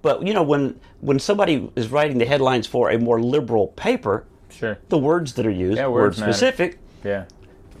[0.00, 4.24] But you know when when somebody is writing the headlines for a more liberal paper,
[4.50, 4.78] Sure.
[4.88, 6.78] the words that are used Yeah, word specific.
[7.04, 7.24] Yeah.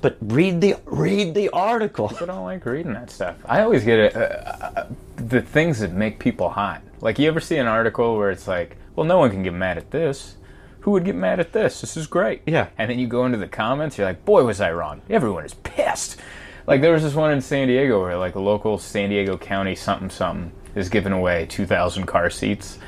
[0.00, 2.12] But read the read the article.
[2.20, 3.36] I don't like reading that stuff.
[3.44, 4.16] I always get it.
[4.16, 6.82] Uh, uh, the things that make people hot.
[7.00, 9.76] Like, you ever see an article where it's like, well, no one can get mad
[9.76, 10.36] at this.
[10.80, 11.80] Who would get mad at this?
[11.80, 12.42] This is great.
[12.46, 12.68] Yeah.
[12.78, 15.02] And then you go into the comments, you're like, boy, was I wrong.
[15.10, 16.16] Everyone is pissed.
[16.66, 19.74] Like, there was this one in San Diego where, like, a local San Diego County
[19.74, 22.78] something something is giving away 2,000 car seats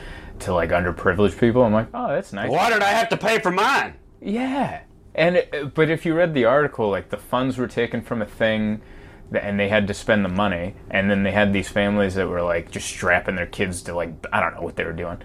[0.43, 1.63] to, like, underprivileged people.
[1.63, 2.51] I'm like, oh, that's nice.
[2.51, 3.95] Why did I have to pay for mine?
[4.21, 4.83] Yeah,
[5.15, 8.27] and it, but if you read the article, like the funds were taken from a
[8.27, 8.81] thing,
[9.33, 12.43] and they had to spend the money, and then they had these families that were
[12.43, 15.19] like just strapping their kids to like I don't know what they were doing.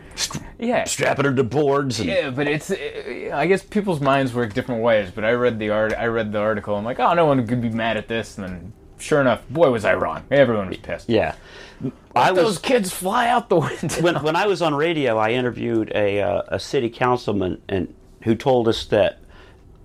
[0.57, 4.53] Yeah, Strapping them to boards and yeah, but it's uh, I guess people's minds work
[4.53, 5.11] different ways.
[5.11, 6.75] But I read the art, I read the article.
[6.75, 9.71] I'm like, oh, no one could be mad at this, and then sure enough, boy,
[9.71, 10.23] was I wrong.
[10.31, 11.09] Everyone was pissed.
[11.09, 11.35] yeah.
[12.15, 14.01] I Those kids fly out the window.
[14.01, 18.33] when when I was on radio, I interviewed a uh, a city councilman and who
[18.35, 19.19] told us that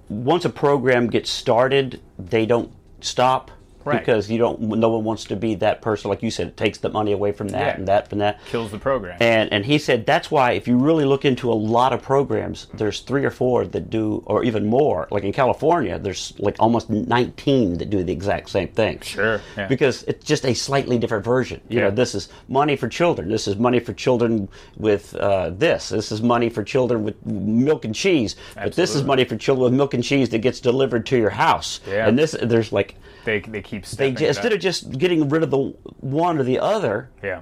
[0.09, 2.71] once a program gets started, they don't
[3.01, 3.51] stop
[3.85, 3.99] Right.
[4.01, 4.61] because you don't.
[4.61, 6.49] No one wants to be that person, like you said.
[6.49, 7.75] It takes the money away from that Yeah.
[7.77, 8.39] and that from that.
[8.47, 9.17] kills the program.
[9.21, 12.67] And and he said that's why if you really look into a lot of programs,
[12.75, 15.09] there's three or four that do, or even more.
[15.11, 19.01] Like in California, there's like almost 19 that do the exact same thing.
[19.01, 19.67] Sure, yeah.
[19.67, 21.61] Because it's just a slightly different version.
[21.69, 21.85] You Yeah.
[21.85, 23.29] know, this is money for children.
[23.29, 25.89] This is money for children with uh, this.
[25.89, 28.37] This is money for children with milk and cheese.
[28.55, 31.31] But this is money for children with milk and cheese that gets delivered to your
[31.31, 31.81] house.
[31.89, 32.07] Yeah.
[32.09, 32.95] And this, there's like.
[33.25, 35.59] They they keep They stepping ju- it instead of just getting rid of the
[36.01, 37.41] one or the other, yeah,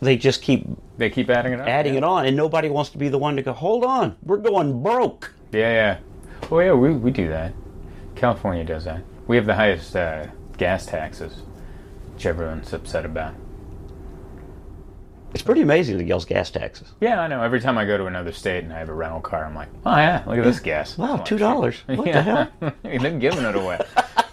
[0.00, 1.66] they just keep they keep adding it up.
[1.68, 1.98] adding yeah.
[1.98, 3.52] it on, and nobody wants to be the one to go.
[3.52, 5.32] Hold on, we're going broke.
[5.52, 5.98] Yeah, yeah.
[6.50, 7.52] Well, yeah, we, we do that.
[8.14, 9.02] California does that.
[9.26, 11.42] We have the highest uh, gas taxes,
[12.14, 13.34] which everyone's upset about.
[15.34, 16.88] It's pretty amazing the Yale's gas taxes.
[17.00, 17.42] Yeah, I know.
[17.42, 19.68] Every time I go to another state and I have a rental car, I'm like,
[19.84, 20.96] oh yeah, look at this gas.
[20.96, 21.76] Wow, It's a lot two dollars.
[21.86, 22.12] What yeah.
[22.12, 22.72] the hell?
[22.82, 23.78] They're giving it away.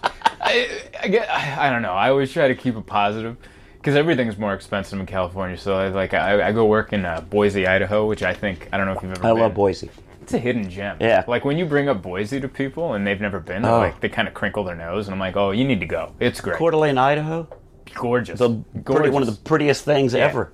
[0.46, 1.30] I, I get.
[1.30, 1.94] I, I don't know.
[1.94, 3.36] I always try to keep it positive
[3.78, 5.58] because everything's more expensive in California.
[5.58, 8.78] So I, like, I, I go work in uh, Boise, Idaho, which I think I
[8.78, 9.22] don't know if you've ever.
[9.22, 9.32] Been.
[9.32, 9.42] I been.
[9.42, 9.90] love Boise.
[10.22, 10.98] It's a hidden gem.
[11.00, 11.24] Yeah.
[11.28, 13.78] Like when you bring up Boise to people and they've never been, Oh.
[13.78, 16.14] like they kind of crinkle their nose, and I'm like, oh, you need to go.
[16.20, 17.48] It's great, Coeur d'Alene, Idaho,
[17.94, 18.84] gorgeous, the gorgeous.
[18.86, 20.52] pretty, one of the prettiest things ever.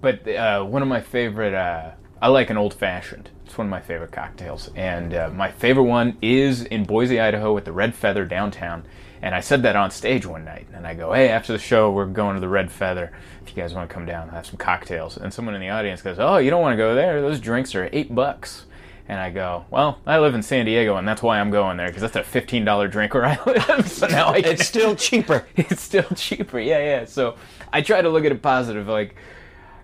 [0.00, 1.90] But uh, one of my favorite, uh,
[2.22, 3.28] I like an old fashioned.
[3.44, 7.52] It's one of my favorite cocktails, and uh, my favorite one is in Boise, Idaho,
[7.52, 8.82] with the Red Feather downtown.
[9.22, 11.92] And I said that on stage one night, and I go, "Hey, after the show,
[11.92, 13.12] we're going to the Red Feather.
[13.46, 16.02] If you guys want to come down, have some cocktails." And someone in the audience
[16.02, 17.20] goes, "Oh, you don't want to go there?
[17.20, 18.64] Those drinks are eight bucks."
[19.08, 21.86] And I go, "Well, I live in San Diego, and that's why I'm going there
[21.86, 23.88] because that's a fifteen dollar drink where I live.
[23.88, 25.46] so now I can It's still cheaper.
[25.56, 26.58] it's still cheaper.
[26.58, 27.04] Yeah, yeah.
[27.04, 27.36] So
[27.72, 28.88] I try to look at it positive.
[28.88, 29.14] Like,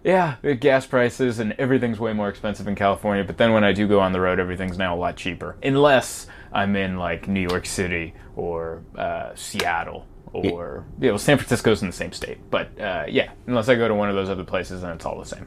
[0.08, 3.24] yeah, gas prices and everything's way more expensive in California.
[3.24, 5.56] But then when I do go on the road, everything's now a lot cheaper.
[5.62, 11.82] Unless I'm in like New York City or uh, Seattle or yeah, well, San Francisco's
[11.82, 12.38] in the same state.
[12.50, 15.18] But uh, yeah, unless I go to one of those other places, then it's all
[15.18, 15.46] the same.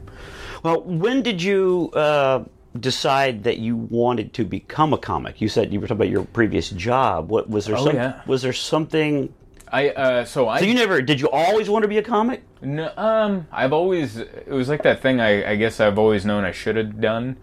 [0.62, 2.44] Well, when did you uh,
[2.78, 5.40] decide that you wanted to become a comic?
[5.40, 7.30] You said you were talking about your previous job.
[7.30, 7.76] What was there?
[7.76, 8.22] Oh, some, yeah.
[8.26, 9.34] Was there something?
[9.72, 11.18] I uh, so I So you never did?
[11.18, 12.42] You always want to be a comic?
[12.60, 15.20] No, um, I've always it was like that thing.
[15.20, 17.38] I, I guess I've always known I should have done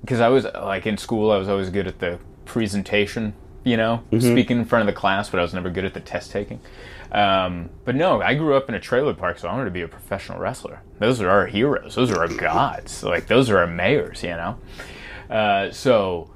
[0.00, 1.30] because I was like in school.
[1.30, 5.30] I was always good at the presentation, you know, speaking in front of the class,
[5.30, 6.60] but I was never good at the test taking.
[7.12, 9.82] Um, but no, I grew up in a trailer park, so I wanted to be
[9.82, 10.82] a professional wrestler.
[10.98, 11.94] Those are our heroes.
[11.94, 13.04] Those are our gods.
[13.04, 14.58] Like those are our mayors, you know.
[15.30, 16.30] Uh, so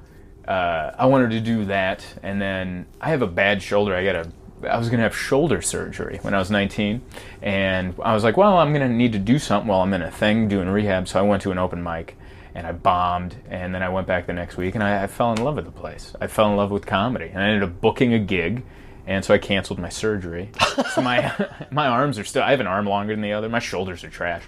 [0.47, 3.93] uh, I wanted to do that, and then I have a bad shoulder.
[3.93, 4.31] I got a
[4.65, 7.01] I was gonna have shoulder surgery when I was 19,
[7.41, 10.11] and I was like, well, I'm gonna need to do something while I'm in a
[10.11, 11.07] thing doing rehab.
[11.07, 12.17] So I went to an open mic,
[12.55, 15.31] and I bombed, and then I went back the next week, and I, I fell
[15.33, 16.13] in love with the place.
[16.21, 18.63] I fell in love with comedy, and I ended up booking a gig.
[19.05, 20.51] And so I canceled my surgery.
[20.93, 21.33] so my
[21.71, 22.41] my arms are still.
[22.43, 23.49] I have an arm longer than the other.
[23.49, 24.43] My shoulders are trashed,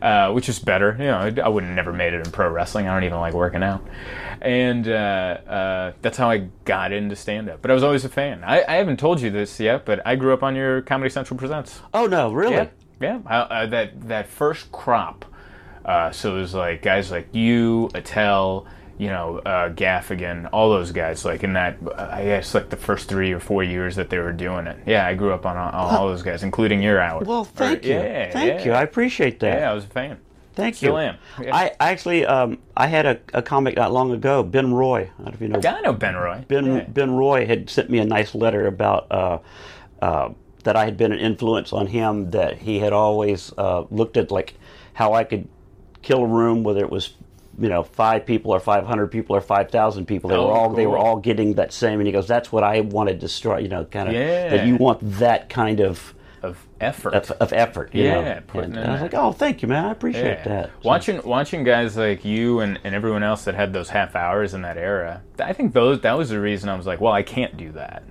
[0.00, 0.96] uh, which is better.
[0.98, 2.86] You know, I, I would have never made it in pro wrestling.
[2.86, 3.84] I don't even like working out,
[4.40, 4.90] and uh,
[5.48, 7.60] uh, that's how I got into stand up.
[7.60, 8.44] But I was always a fan.
[8.44, 11.36] I, I haven't told you this yet, but I grew up on your Comedy Central
[11.36, 11.80] presents.
[11.92, 12.54] Oh no, really?
[12.54, 12.68] Yeah,
[13.00, 13.20] yeah.
[13.26, 15.24] I, that that first crop.
[15.84, 18.66] Uh, so there's like guys like you, Attell,
[18.98, 21.24] you know, uh, Gaffigan, all those guys.
[21.24, 24.32] Like in that, I guess like the first three or four years that they were
[24.32, 24.76] doing it.
[24.86, 27.22] Yeah, I grew up on all, all those guys, including your hour.
[27.24, 27.94] Well, thank Or- you.
[27.94, 28.64] Yeah, thank yeah.
[28.64, 28.72] you.
[28.72, 29.60] I appreciate that.
[29.60, 30.18] Yeah, I was a fan.
[30.54, 30.98] Thank Still you.
[30.98, 31.16] am.
[31.40, 31.54] Yeah.
[31.54, 34.42] I I actually um, I had a, a comic not long ago.
[34.42, 35.02] Ben Roy.
[35.20, 35.60] I don't know if you know.
[35.64, 36.44] I know Ben Roy.
[36.48, 36.84] Ben Yeah.
[36.88, 39.38] Ben Roy had sent me a nice letter about uh,
[40.02, 40.30] uh,
[40.64, 42.32] that I had been an influence on him.
[42.32, 44.54] That he had always uh, looked at like
[44.94, 45.46] how I could
[46.02, 47.14] kill a room, whether it was
[47.58, 50.30] you know five people or five hundred people or five thousand people.
[50.30, 51.98] They Oh, were all they were all getting that same.
[52.00, 54.48] And he goes, "That's what I want to destroy." You know, kind of Yeah.
[54.50, 56.14] that you want that kind of.
[56.42, 57.14] of effort.
[57.14, 58.14] Of, of effort, you Yeah,
[58.54, 58.60] know?
[58.60, 59.84] and I was like, "Oh, thank you, man.
[59.86, 63.72] I appreciate that." So- Watching watching guys like you and, and everyone else that had
[63.72, 66.86] those half hours in that era, I think those that was the reason I was
[66.86, 68.04] like, well, I can't do that.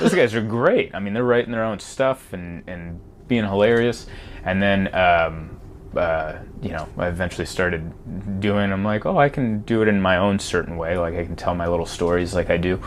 [0.00, 0.92] Those guys are great.
[0.92, 4.06] I mean, they're writing their own stuff and, and being hilarious.
[4.44, 5.57] And then, um,
[5.96, 8.72] uh, you know, I eventually started doing.
[8.72, 10.98] I'm like, oh, I can do it in my own certain way.
[10.98, 12.80] Like I can tell my little stories like I do.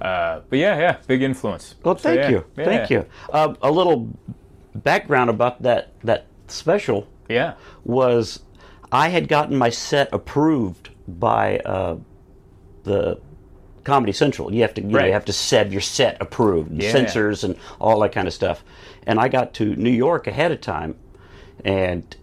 [0.00, 1.74] Uh, but yeah, yeah, big influence.
[1.84, 3.06] Well, So, thank yeah, you, yeah, thank you.
[3.32, 4.08] Uh, a little
[4.74, 7.54] background about that that special Yeah.
[7.84, 8.40] was
[8.92, 11.96] I had gotten my set approved by uh,
[12.84, 13.20] the
[13.84, 14.52] Comedy Central.
[14.52, 16.90] You have to you, know, you have to have your set approved, Yeah.
[16.92, 18.64] censors and all that kind of stuff.
[19.06, 20.96] And I got to New York ahead of time,
[21.64, 22.16] and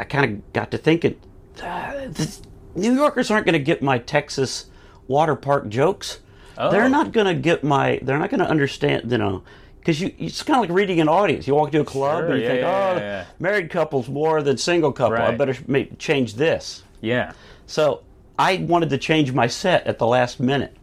[0.00, 1.20] I kind of got to thinking,
[1.62, 2.40] uh, this,
[2.74, 4.66] New Yorkers aren't going to get my Texas
[5.06, 6.20] water park jokes.
[6.56, 6.70] Oh.
[6.70, 8.00] They're not going to get my.
[8.02, 9.12] They're not going to understand.
[9.12, 9.42] You know.
[9.78, 11.46] Because you, it's kind of like reading an audience.
[11.46, 14.08] You walk to a club Sure, and you yeah, think, yeah, "Oh, yeah, married couples
[14.08, 15.16] more than single couple.
[15.16, 17.32] I better make, change this." Yeah.
[17.66, 18.02] So
[18.38, 20.76] I wanted to change my set at the last minute.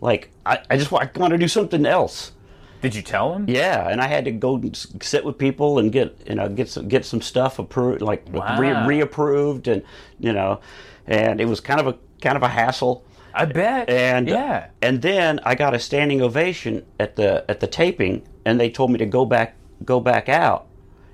[0.00, 2.32] Like I, I just I want to do something else.
[2.82, 3.44] Did you tell him?
[3.48, 4.60] Yeah, and I had to go
[5.02, 8.58] sit with people and get you know get some get some stuff approved, like Wow.
[8.58, 9.82] re, reapproved, and
[10.18, 10.60] you know,
[11.06, 13.04] and it was kind of a kind of a hassle.
[13.32, 13.88] I bet.
[13.88, 14.68] And yeah.
[14.82, 18.90] and then I got a standing ovation at the at the taping, and they told
[18.90, 20.66] me to go back go back out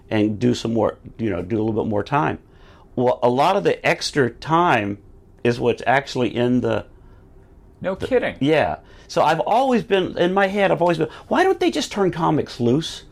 [0.08, 2.38] and do some more, you know, do a little bit more time.
[2.94, 4.98] Well, a lot of the extra time
[5.44, 6.86] is what's actually in the
[7.80, 8.36] No kidding.
[8.40, 8.78] yeah.
[9.08, 10.70] So I've always been in my head.
[10.70, 11.08] I've always been.
[11.28, 13.04] Why don't they just turn comics loose?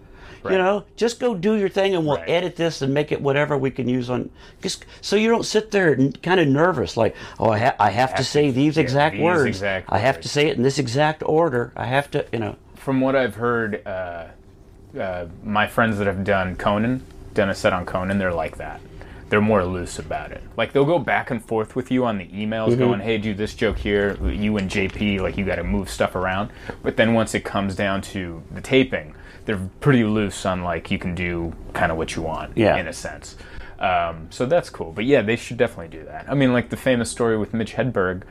[0.43, 0.53] Right.
[0.53, 2.29] You know, just go do your thing, and we'll Right.
[2.29, 4.29] edit this and make it whatever we can use on.
[4.61, 7.89] Just so you don't sit there and kind of nervous, like, oh, I, ha- I
[7.91, 9.47] have, to to- say these yeah, exact these words.
[9.49, 11.73] exact I have to say it in this exact order.
[11.77, 12.57] I have to, you know.
[12.75, 14.25] From what I've heard, uh,
[15.01, 17.03] uh, my friends that have done Conan,
[17.33, 18.83] done a set on Conan, they're like that.
[19.35, 20.45] They're more loose about it.
[20.57, 22.79] Like they'll go back and forth with you on the emails, Mm-hmm.
[22.79, 26.15] going, "Hey, do this joke here." You and JP, like you got to move stuff
[26.15, 26.53] around.
[26.85, 29.13] But then once it comes down to the taping,
[29.45, 32.77] they're pretty loose on like you can do kind of what you want, Yeah.
[32.77, 33.37] in a sense.
[33.81, 34.93] Um, so that's cool.
[34.93, 36.27] But yeah, they should definitely do that.
[36.29, 38.23] I mean, like the famous story with Mitch Hedberg,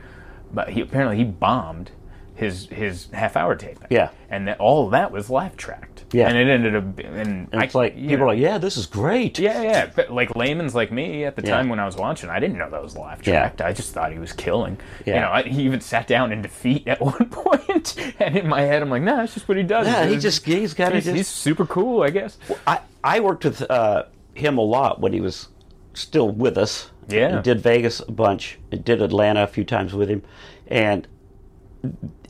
[0.54, 1.90] but he apparently he bombed
[2.34, 3.88] his his half hour taping.
[3.90, 4.08] Yeah.
[4.30, 5.93] and that, all that was live tracked.
[6.14, 6.28] Yeah.
[6.28, 8.76] and it ended up and, And it's I- like people know, are like, yeah, this
[8.76, 9.38] is great.
[9.38, 9.90] yeah, yeah.
[9.94, 11.56] But like layman's like me at the Yeah.
[11.56, 13.50] time when I was watching, I didn't know that was live Yeah.
[13.58, 14.78] I just thought he was killing.
[15.04, 15.14] Yeah.
[15.14, 18.62] You know, I, he even sat down in defeat at one point, and in my
[18.62, 19.86] head, I'm like, nah, that's just what he does.
[19.86, 21.16] Yeah, he He's- just he's got to he's, just.
[21.16, 22.38] he's super cool, I guess.
[22.66, 25.48] I, I worked with uh, him a lot when he was
[25.94, 26.90] still with us.
[27.08, 27.40] Yeah.
[27.42, 28.58] Did Vegas a bunch.
[28.72, 30.22] And did Atlanta a few times with him.
[30.68, 31.06] And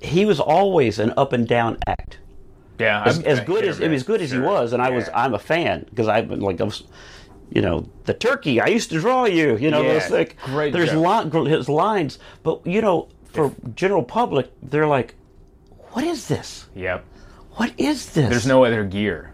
[0.01, 2.19] he was always an up and down act.
[2.79, 5.09] Yeah, As, I'm- as I good as as good as he was, and I was
[5.15, 6.85] I'm a fan because I've been like I was,
[7.51, 8.61] you know, the turkey.
[8.61, 9.57] I used to draw you.
[9.57, 14.03] You know, Yeah, those like great there's li- his lines, but you know, for general
[14.03, 15.15] public, they're like,
[15.93, 16.67] what is this?
[16.75, 17.05] Yep.
[17.53, 18.29] What is this?
[18.31, 19.31] There's no other gear.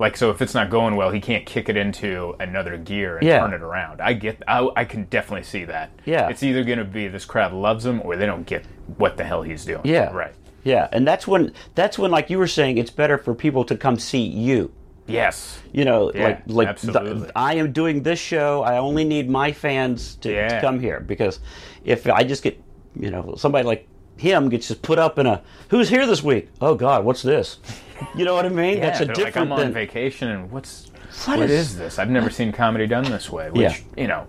[0.00, 3.26] Like so, if it's not going well, he can't kick it into another gear and
[3.26, 3.40] Yeah.
[3.40, 4.00] turn it around.
[4.00, 4.42] I get.
[4.48, 5.90] I, I can definitely see that.
[6.06, 6.28] Yeah.
[6.30, 8.64] It's either going to be this crowd loves him or they don't get
[8.96, 9.82] what the hell he's doing.
[9.84, 10.10] Yeah.
[10.10, 10.34] Right.
[10.64, 13.76] Yeah, and that's when that's when like you were saying, it's better for people to
[13.76, 14.72] come see you.
[15.06, 15.58] Yes.
[15.72, 18.62] You know, Yeah, like like the- I am doing this show.
[18.62, 21.40] I only need my fans to, to come here because
[21.84, 22.62] if I just get,
[22.94, 26.48] you know, somebody like him gets just put up in a who's here this week?
[26.60, 27.58] Oh God, what's this?
[28.14, 28.78] You know what I mean?
[28.78, 30.90] Yeah, That's a different like I'm on than vacation and what's
[31.26, 31.98] What what is- is, this?
[31.98, 33.50] I've never seen comedy done this way.
[33.50, 33.76] Which Yeah.
[33.94, 34.26] you know,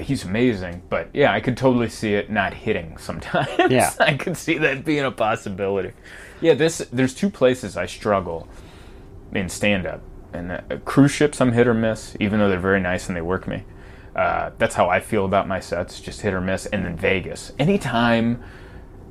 [0.00, 0.82] he's amazing.
[0.88, 3.48] But yeah, I could totally see it not hitting sometimes.
[3.70, 3.92] Yeah.
[4.00, 5.92] I could see that being a possibility.
[6.40, 8.48] Yeah, this there's two places I struggle
[9.32, 12.80] in stand up, and uh, cruise ships I'm hit or miss, even though they're very
[12.80, 13.64] nice and they work me.
[14.16, 16.66] Uh, that's how I feel about my sets, just hit or miss.
[16.66, 18.42] And then Vegas, anytime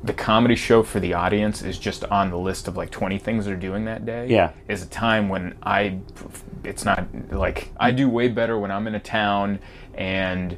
[0.04, 3.46] the comedy show for the audience is just on the list of like 20 things
[3.46, 4.52] they're doing that day Yeah.
[4.70, 5.98] is a time when i
[6.64, 9.60] it's not like i do way better when i'm in a town
[9.96, 10.58] and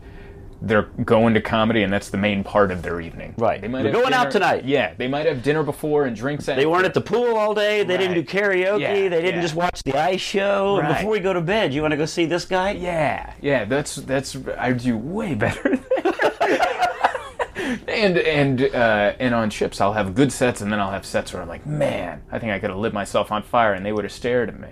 [0.61, 3.33] they're going to comedy and that's the main part of their evening.
[3.37, 3.59] Right.
[3.59, 4.65] They might have going out tonight.
[4.65, 6.45] Yeah, they might have dinner before and drinks.
[6.45, 7.83] They weren't at the pool all day.
[7.83, 8.81] They didn't do karaoke.
[8.81, 9.41] Yeah, they didn't yeah.
[9.41, 10.77] just watch the ice show.
[10.77, 12.71] And before we go to bed, you want to go see this guy?
[12.71, 15.79] Yeah, yeah, that's that's I do way better.
[17.87, 21.33] and and uh, and on ships, I'll have good sets, and then I'll have sets
[21.33, 23.93] where I'm like, man, I think I could have lit myself on fire, and they
[23.93, 24.69] would have stared at me.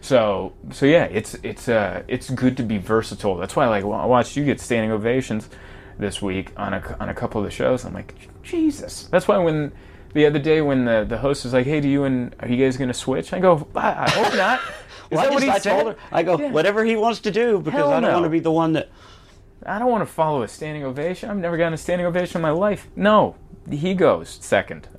[0.00, 3.36] So so yeah, it's it's uh it's good to be versatile.
[3.36, 5.48] That's why like I watched you get standing ovations
[5.98, 7.84] this week on a on a couple of the shows.
[7.84, 9.04] I'm like, Jesus.
[9.10, 9.72] That's why when
[10.14, 12.64] the other day when the the host was like, hey, do you and are you
[12.64, 13.32] guys gonna switch?
[13.32, 14.60] I go, I, I hope not.
[15.10, 15.82] Is Well, I that what just- he I said?
[15.82, 16.50] told her, I go, Yeah.
[16.50, 18.12] whatever he wants to do, because Hell I don't no.
[18.12, 18.90] want to be the one that.
[19.66, 21.30] I don't want to follow a standing ovation.
[21.30, 22.86] I've never gotten a standing ovation in my life.
[22.94, 23.34] No,
[23.70, 24.86] he goes second.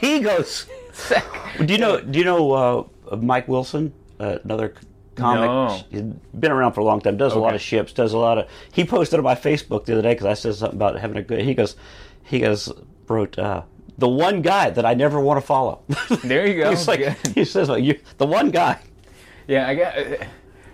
[0.00, 0.66] He goes.
[1.64, 2.00] Do you know?
[2.00, 4.74] Do you know uh, Mike Wilson, uh, another
[5.16, 5.48] comic?
[5.48, 5.84] No.
[5.90, 6.02] He's
[6.38, 7.16] been around for a long time.
[7.16, 7.92] Does a lot of ships.
[7.92, 8.48] Does a lot of.
[8.72, 11.22] He posted on my Facebook the other day because I said something about having a
[11.22, 11.40] good.
[11.40, 11.76] He goes,
[12.24, 12.72] he goes
[13.08, 13.62] wrote uh,
[13.98, 15.82] the one guy that I never want to follow.
[16.24, 16.70] there you go.
[16.70, 17.00] He's like,
[17.34, 18.78] he says, like, you, the one guy.
[19.48, 19.98] Yeah, I got.
[19.98, 20.24] uh,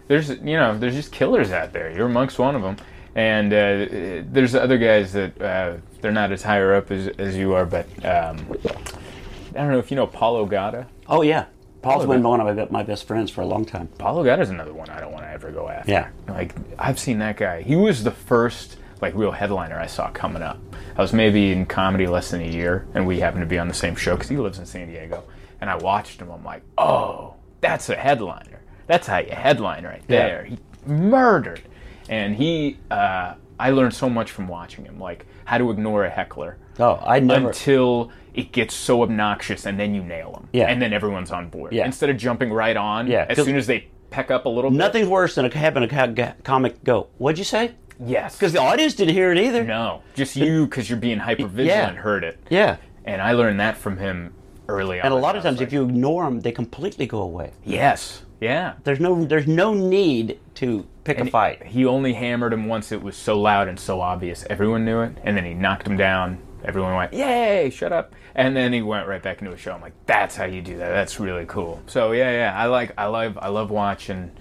[0.08, 1.90] There's you know there's just killers out there.
[1.90, 2.76] You're amongst one of them,
[3.14, 7.54] and uh, there's other guys that uh, they're not as higher up as, as you
[7.54, 8.46] are, but um,
[9.56, 10.86] I don't know if you know Paul Ogata.
[11.08, 11.46] Oh yeah,
[11.82, 13.88] Paul's Oh, been that- one of my, my best friends for a long time.
[13.98, 15.90] Paul Ogata's another one I don't want to ever go after.
[15.90, 16.08] Yeah.
[16.28, 17.62] Like I've seen that guy.
[17.62, 20.58] He was the first like real headliner I saw coming up.
[20.96, 23.68] I was maybe in comedy less than a year, and we happened to be on
[23.68, 25.22] the same show because he lives in San Diego.
[25.60, 26.30] And I watched him.
[26.30, 28.60] I'm like, oh, that's a headliner.
[28.86, 30.26] That's how you headline right Yeah.
[30.26, 30.44] there.
[30.44, 31.62] He murdered,
[32.08, 32.78] and he.
[32.90, 37.00] Uh, I learned so much from watching him, like how to ignore a heckler Oh,
[37.06, 37.48] I never.
[37.48, 40.48] until it gets so obnoxious, and then you nail them.
[40.52, 40.66] Yeah.
[40.68, 41.72] And then everyone's on board.
[41.72, 41.86] Yeah.
[41.86, 43.06] Instead of jumping right on.
[43.08, 44.76] Yeah, As soon as they peck up a little bit.
[44.76, 47.08] Nothing's worse than having a comic go.
[47.18, 47.72] What'd you say?
[47.98, 48.36] Yes.
[48.36, 49.64] Because the audience didn't hear it either.
[49.64, 52.00] no, just you because you're being hyper vigilant Yeah.
[52.02, 52.76] heard it, Yeah,
[53.06, 54.34] and I learned that from him
[54.68, 55.06] early on.
[55.06, 57.52] and a lot of times, like, if you ignore them, they completely go away.
[57.64, 61.62] yes, yeah, There's no, there's no need to pick And a fight.
[61.64, 65.16] He only hammered him once it was so loud and so obvious, everyone knew it,
[65.24, 66.38] and then he knocked him down.
[66.66, 69.72] Everyone went, "Yay, shut up!" And then he went right back into a show.
[69.72, 70.90] I'm like, "That's how you do that.
[70.90, 74.32] That's really cool." So yeah, yeah, I like, I love, I love watching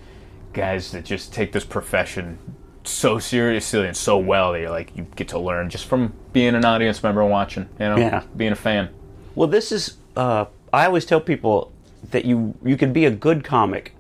[0.54, 2.38] guys that just take this profession
[2.84, 6.54] so seriously and so well that you're like you get to learn just from being
[6.56, 8.24] an audience member and watching, you know, Yeah.
[8.36, 8.90] being a fan.
[9.36, 9.98] Well, this is.
[10.16, 11.72] Uh, I always tell people
[12.12, 13.94] that you you can be a good comic,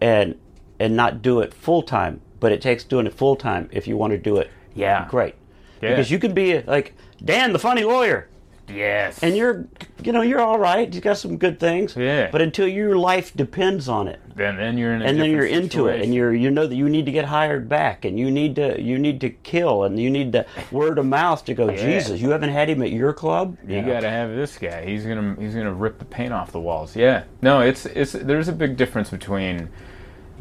[0.00, 0.36] and
[0.78, 3.96] and not do it full time, but it takes doing it full time if you
[3.96, 4.50] want to do it.
[4.74, 5.06] Yeah.
[5.08, 5.34] great.
[5.80, 5.90] Yeah.
[5.90, 6.94] Because you can be like
[7.26, 8.28] Dan, the funny lawyer,
[8.68, 9.22] Yes.
[9.22, 9.66] and you're,
[10.02, 10.92] you know, you're all right.
[10.92, 11.94] You got some good things.
[11.96, 12.30] Yeah.
[12.32, 15.46] But until your life depends on it, then then you're in a and then you're
[15.46, 18.30] into it, and you're you know that you need to get hired back, and you
[18.30, 21.70] need to you need to kill, and you need the word of mouth to go.
[21.76, 23.56] Jesus, you haven't had him at your club.
[23.66, 24.84] You gotta have this guy.
[24.84, 26.94] He's gonna he's gonna rip the paint off the walls.
[26.96, 27.24] Yeah.
[27.42, 29.68] No, it's it's there's a big difference between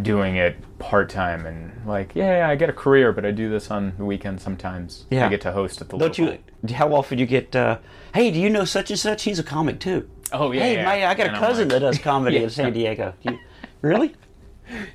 [0.02, 3.72] doing it part time and like yeah, I get a career, but I do this
[3.72, 5.06] on the weekend sometimes.
[5.10, 5.26] Yeah.
[5.26, 6.38] I get to host at the Don't local.
[6.68, 6.76] you?
[6.76, 7.56] How often do you get?
[7.56, 7.78] Uh,
[8.14, 9.24] hey, do you know such and such?
[9.24, 10.10] He's a comic too.
[10.34, 10.62] Oh yeah.
[10.64, 10.86] hey, yeah.
[10.86, 12.44] my, I got And a cousin like- that does comedy Yeah.
[12.44, 13.14] in San Diego.
[13.22, 13.40] You,
[13.82, 14.16] really?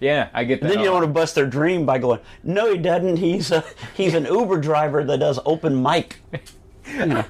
[0.00, 0.68] Yeah, I get that.
[0.68, 3.18] Then you don't want to bust their dream by going, "No, he doesn't.
[3.18, 6.16] He's a, he's an Uber driver that does open mic."
[6.86, 7.24] I,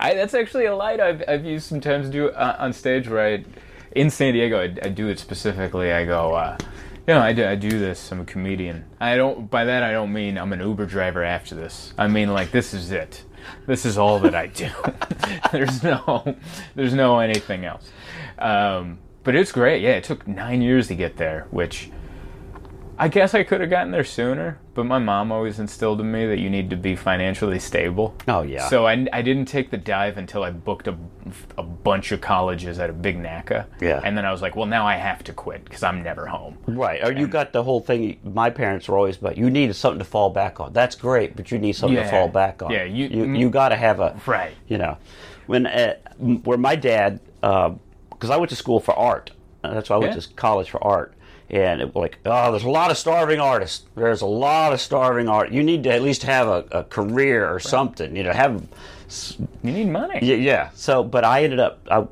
[0.00, 3.44] I- that's actually a light I've, I've used sometimes do uh, on stage where I,
[3.96, 5.90] in San Diego, I, I do it specifically.
[5.90, 6.58] I go, uh,
[7.06, 8.12] you know, I do, I do this.
[8.12, 8.84] I'm a comedian.
[9.00, 9.50] I don't.
[9.50, 11.94] By that, I don't mean I'm an Uber driver after this.
[11.96, 13.24] I mean like this is it.
[13.66, 14.68] This is all that I do.
[15.52, 16.36] there's no,
[16.74, 17.88] there's no anything else.
[18.38, 19.82] Um, but it's great.
[19.82, 21.90] Yeah, it took nine years to get there, which
[22.98, 26.24] I guess I could have gotten there sooner, but my mom always instilled in me
[26.26, 28.14] that you need to be financially stable.
[28.26, 28.68] Oh, yeah.
[28.68, 30.96] So I, I didn't take the dive until I booked a,
[31.58, 33.66] a bunch of colleges at a big NACA.
[33.82, 34.00] Yeah.
[34.02, 36.56] And then I was like, well, now I have to quit because I'm never home.
[36.66, 37.04] Right.
[37.04, 38.18] Or you got the whole thing.
[38.24, 40.72] My parents were always about you need something to fall back on.
[40.72, 42.70] That's great, but you need something to fall back on.
[42.70, 44.54] Yeah, you- you, you got to have a Right.
[44.68, 44.96] You know,
[45.46, 49.32] when uh, where my dad, because I went to school for art.
[49.62, 50.20] Uh, That's why I went Yeah.
[50.20, 51.12] to college for art.
[51.48, 53.84] And it, like, oh, there's a lot of starving artists.
[53.94, 55.52] There's a lot of starving art.
[55.52, 58.16] You need to at least have a, a career or something.
[58.16, 58.66] You know, have
[59.62, 60.18] You need money.
[60.22, 60.70] yeah, yeah.
[60.74, 62.06] So, but I ended up I,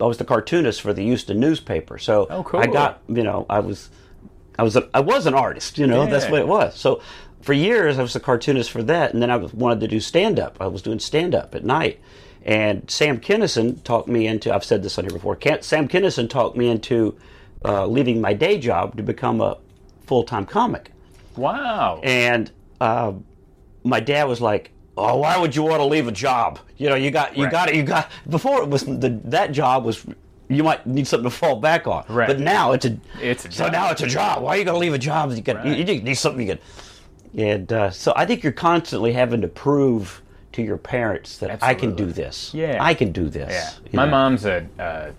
[0.00, 1.98] I was the cartoonist for the Houston newspaper.
[1.98, 2.60] So Oh, cool.
[2.60, 3.90] I got you know I was
[4.58, 5.76] I was a, I was an artist.
[5.76, 6.74] You know that's what it was.
[6.74, 7.02] So
[7.42, 10.40] for years I was a cartoonist for that, and then I wanted to do stand
[10.40, 10.56] up.
[10.60, 12.00] I was doing stand up at night,
[12.42, 14.52] and Sam Kinison talked me into.
[14.52, 15.38] I've said this on here before.
[15.60, 17.18] Sam Kinison talked me into
[17.64, 19.56] uh, leaving my day job to become a
[20.06, 20.92] full time comic.
[21.36, 22.00] Wow.
[22.02, 22.50] and
[22.80, 23.12] uh,
[23.84, 26.58] my dad was like, "Oh, why would you want to leave a job?
[26.76, 27.52] You know, you got you Right.
[27.52, 27.76] got it.
[27.76, 30.04] You got before it was the, that job was."
[30.50, 32.26] You might need something to fall back on, Right.
[32.26, 33.72] but now it's a It's a so job.
[33.72, 34.42] now it's a job.
[34.42, 35.30] Why are you going to leave a job?
[35.30, 35.76] You, got, Right.
[35.76, 36.60] you, you need something you can.
[37.38, 41.74] And uh, so I think you're constantly having to prove to your parents that I
[41.74, 42.54] can do this.
[42.54, 42.78] Yeah.
[42.80, 43.50] I can do this.
[43.52, 43.70] Yeah.
[43.94, 44.10] My know?
[44.12, 44.66] mom's a.
[44.78, 45.10] Uh,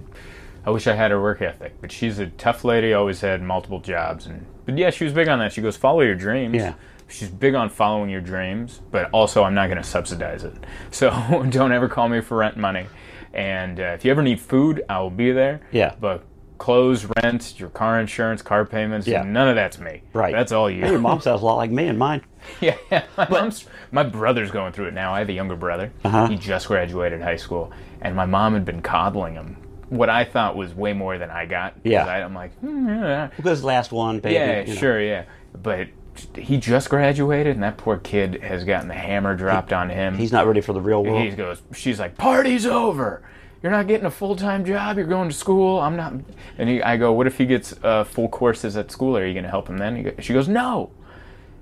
[0.69, 2.93] I wish I had her work ethic, but she's a tough lady.
[2.93, 5.51] Always had multiple jobs, and but yeah, she was big on that.
[5.51, 6.75] She goes, "Follow your dreams." Yeah.
[7.07, 10.53] She's big on following your dreams, but also I'm not going to subsidize it.
[10.91, 11.09] So
[11.49, 12.85] don't ever call me for rent money.
[13.33, 15.61] And uh, if you ever need food, I will be there.
[15.71, 15.95] Yeah.
[15.99, 16.23] But
[16.59, 19.23] clothes, rent, your car insurance, car payments, Yeah.
[19.23, 20.03] none of that's me.
[20.13, 20.31] Right.
[20.31, 20.83] That's all you.
[20.83, 22.21] Hey, your mom sounds a lot like me and mine.
[22.61, 22.77] Yeah,
[23.17, 25.11] my mom's my brother's going through it now.
[25.15, 25.91] I have a younger brother.
[26.05, 26.27] Uh-huh.
[26.27, 29.57] He just graduated high school, and my mom had been coddling him.
[29.89, 31.73] What I thought was way more than I got.
[31.83, 32.05] Yeah.
[32.05, 34.35] I, I'm like, hmm, yeah, Because last one, baby.
[34.35, 34.79] yeah, you know.
[34.79, 35.25] sure, yeah.
[35.61, 35.87] But
[36.35, 40.17] he just graduated, and that poor kid has gotten the hammer dropped on him.
[40.17, 41.23] He's not ready for the real world.
[41.23, 43.23] He goes, she's like, party's over.
[43.63, 44.97] You're not getting a full time job.
[44.97, 45.79] You're going to school.
[45.79, 46.13] I'm not.
[46.57, 49.17] And he, I go, what if he gets uh, full courses at school?
[49.17, 49.95] Are you going to help him then?
[49.97, 50.91] He go, she goes, no.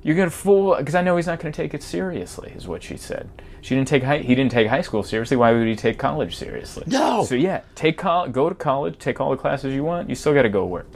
[0.04, 2.54] You're going to fool because I know he's not going to take it seriously.
[2.56, 3.30] Is what she said.
[3.68, 5.36] She didn't take high, he didn't take high school seriously.
[5.36, 6.84] Why would he take college seriously?
[6.88, 7.26] No!
[7.26, 10.08] So yeah, take col- go to college, take all the classes you want.
[10.08, 10.88] You still got to go work.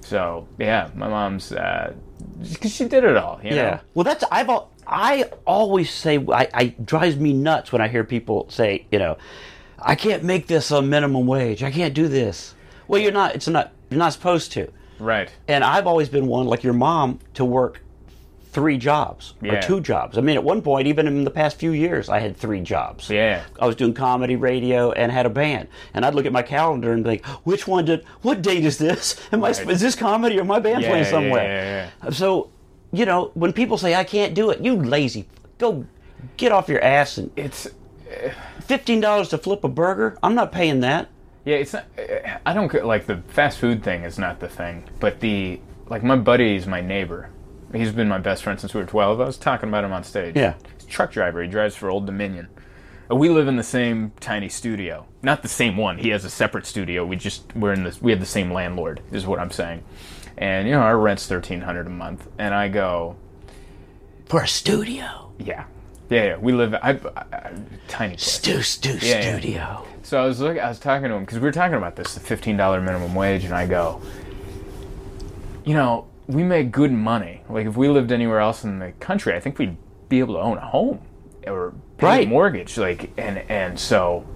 [0.00, 1.94] So yeah, my mom's uh,
[2.60, 3.38] 'cause she did it all.
[3.44, 3.56] You know?
[3.56, 3.80] Yeah.
[3.94, 8.02] Well, that's I've al- I always say I, I drives me nuts when I hear
[8.02, 9.18] people say you know
[9.78, 11.62] I can't make this a minimum wage.
[11.62, 12.56] I can't do this.
[12.88, 13.36] Well, you're not.
[13.36, 13.70] It's not.
[13.88, 14.72] You're not supposed to.
[14.98, 15.30] Right.
[15.46, 17.82] And I've always been one like your mom to work
[18.56, 20.16] three jobs or two jobs.
[20.16, 23.10] I mean, at one point, even in the past few years, I had three jobs.
[23.10, 23.42] Yeah.
[23.60, 25.68] I was doing comedy, radio, and had a band.
[25.92, 28.02] And I'd look at my calendar and think, which one did?
[28.22, 29.20] What date is this?
[29.30, 29.50] Am I?
[29.50, 31.90] Is this comedy or my band Yeah, playing yeah, somewhere?
[32.02, 32.48] yeah, uh, So,
[32.92, 35.28] you know, when people say I can't do it, you lazy,
[35.58, 35.84] go
[36.38, 37.66] get off your ass and It's
[38.10, 38.32] eh.
[38.60, 40.16] fifteen dollars to flip a burger.
[40.22, 41.08] I'm not paying that.
[41.44, 41.84] Yeah, it's not.
[41.98, 45.60] Eh, I don't get- like the fast food thing is not the thing, but the
[45.88, 47.28] like my buddy's my neighbor.
[47.72, 49.20] He's been my best friend since we were twelve.
[49.20, 50.36] I was talking about him on stage.
[50.36, 50.54] Yeah.
[50.76, 51.42] he's a truck driver.
[51.42, 52.48] He drives for Old Dominion.
[53.10, 55.98] Uh, We live in the same tiny studio, not the same one.
[55.98, 57.04] He has a separate studio.
[57.04, 58.00] We just we're in this.
[58.00, 59.82] We have the same landlord, is what I'm saying.
[60.38, 63.16] And you know our rent's thirteen hundred a month, and I go,
[64.26, 65.32] For a studio.
[65.38, 65.64] yeah,
[66.08, 66.36] yeah, yeah.
[66.36, 66.74] We live.
[66.74, 66.78] I,
[67.16, 67.52] I, I
[67.88, 68.24] tiny place.
[68.24, 69.20] Stu, stu, Yeah, yeah.
[69.38, 69.86] studio.
[70.02, 72.14] So I was look, I was talking to him because we were talking about this,
[72.14, 74.00] the fifteen dollar minimum wage, and I go,
[75.64, 77.42] you know, we make good money.
[77.48, 79.76] Like if we lived anywhere else in the country, I think we'd
[80.08, 81.00] be able to own a home
[81.46, 82.26] or pay Right.
[82.26, 82.76] a mortgage.
[82.78, 84.26] Like and and so,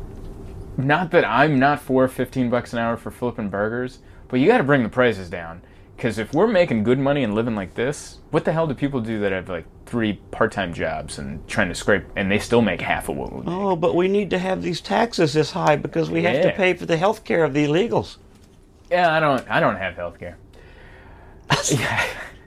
[0.76, 4.58] not that I'm not for fifteen bucks an hour for flipping burgers, but you got
[4.58, 5.62] to bring the prices down.
[5.96, 9.02] Because if we're making good money and living like this, what the hell do people
[9.02, 12.80] do that have like three part-time jobs and trying to scrape, and they still make
[12.80, 13.48] half of what we make?
[13.48, 16.72] Oh, but we need to have these taxes this high because we have to pay
[16.72, 18.16] for the health care of the illegals.
[18.90, 19.46] Yeah, I don't.
[19.50, 20.38] I don't have health care.
[21.72, 22.04] yeah,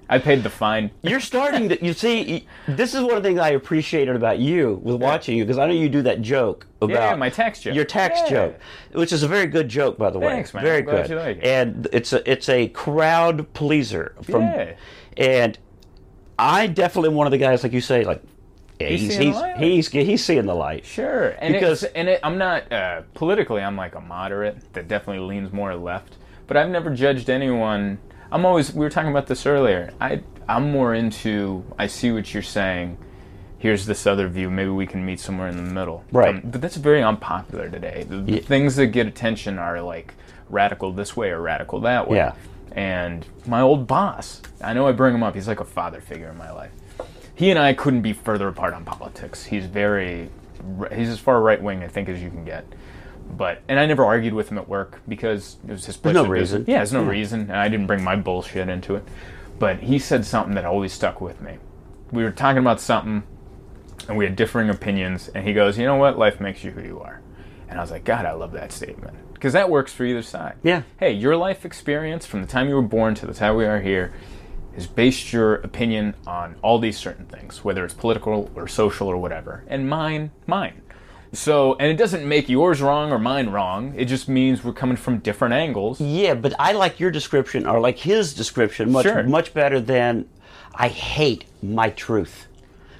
[0.10, 0.92] I paid the fine.
[1.02, 4.80] You're starting to, you see, this is one of the things I appreciated about you
[4.84, 7.76] with watching you because I know you do that joke about Yeah, my tax joke.
[7.76, 8.30] your tax Yeah.
[8.30, 8.60] joke,
[8.94, 10.28] which is a very good joke, by the way.
[10.28, 10.64] Thanks, man.
[10.64, 11.10] Very I'm good.
[11.12, 11.44] like it.
[11.44, 14.74] And it's a it's a crowd pleaser from, Yeah.
[15.18, 15.58] and
[16.40, 18.22] I definitely am one of the guys like you say like.
[18.80, 19.58] yeah, He's he's seeing the he's, light.
[19.58, 20.86] he's he's seeing the light.
[20.86, 23.62] Sure, and Because- and it, I'm not uh, politically.
[23.62, 26.18] I'm like a moderate that definitely leans more left.
[26.48, 28.00] But I've never judged anyone.
[28.34, 28.74] I'm always.
[28.74, 29.94] We were talking about this earlier.
[30.02, 31.64] I I'm more into.
[31.78, 32.98] I see what you're saying.
[33.60, 34.50] Here's this other view.
[34.50, 36.04] Maybe we can meet somewhere in the middle.
[36.12, 36.36] Right.
[36.36, 38.06] Um, but that's very unpopular today.
[38.10, 38.42] The, the Yeah.
[38.42, 40.16] things that get attention are like
[40.50, 42.18] radical this way or radical that way.
[42.18, 42.34] Yeah.
[42.74, 45.36] And my old boss, I know I bring him up.
[45.36, 46.72] He's like a father figure in my life.
[47.36, 49.46] He and I couldn't be further apart on politics.
[49.46, 50.30] He's very,
[50.94, 52.66] he's as far right wing I think as you can get.
[53.36, 56.14] But and I never argued with him at work because it was his place.
[56.14, 56.60] no of business.
[56.60, 56.66] reason.
[56.68, 57.10] Yeah, there's no Yeah.
[57.10, 59.04] reason, and I didn't bring my bullshit into it.
[59.60, 61.58] But he said something that always stuck with me.
[62.12, 63.24] We were talking about something,
[64.08, 66.18] and we had differing opinions, and he goes, "You know what?
[66.18, 67.22] Life makes you who you are."
[67.70, 70.54] And I was like, "God, I love that statement because that works for either side."
[70.62, 70.84] Yeah.
[70.98, 73.80] Hey, your life experience from the time you were born to the time we are
[73.80, 74.12] here
[74.76, 79.18] has based your opinion on all these certain things, whether it's political or social or
[79.18, 80.82] whatever, and mine, mine.
[81.34, 83.94] So, and it doesn't make yours wrong or mine wrong.
[83.98, 86.00] It just means we're coming from different angles.
[86.00, 89.24] Yeah, but I like your description or like his description much Sure.
[89.24, 90.26] much better than
[90.76, 92.48] I hate my truth.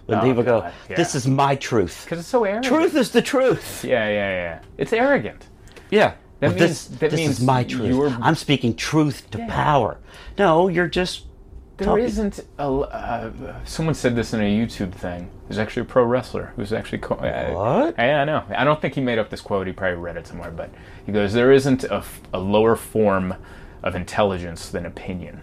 [0.08, 0.96] When Oh, people go, God, yeah.
[0.98, 2.66] "This is my truth." Because it's so arrogant.
[2.66, 3.86] Truth is the truth.
[3.86, 4.60] Yeah, yeah, yeah.
[4.78, 5.46] It's arrogant.
[5.92, 6.14] Yeah.
[6.40, 7.88] That Well, this means- that this means is my truth.
[7.88, 9.98] you're- I'm speaking truth to power.
[10.38, 11.26] No, you're just
[11.78, 12.64] There isn't a.
[12.70, 13.32] Uh,
[13.64, 15.30] someone said this in a YouTube thing.
[15.56, 16.98] There's actually a pro wrestler who's actually.
[16.98, 17.96] Co- uh, What?
[17.98, 18.44] Yeah, I know.
[18.56, 19.68] I don't think he made up this quote.
[19.68, 20.50] He probably read it somewhere.
[20.50, 20.72] But
[21.06, 23.36] he goes, "There isn't a, f- a lower form
[23.84, 25.42] of intelligence than opinion,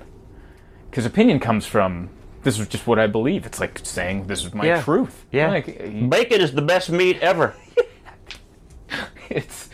[0.91, 2.11] because opinion comes from
[2.43, 3.47] this is just what I believe.
[3.47, 4.83] It's like saying this is my Yeah.
[4.83, 5.27] truth.
[5.31, 5.51] Yeah.
[5.51, 5.67] Like
[6.11, 7.55] Bacon is the best meat ever.
[9.31, 9.69] it's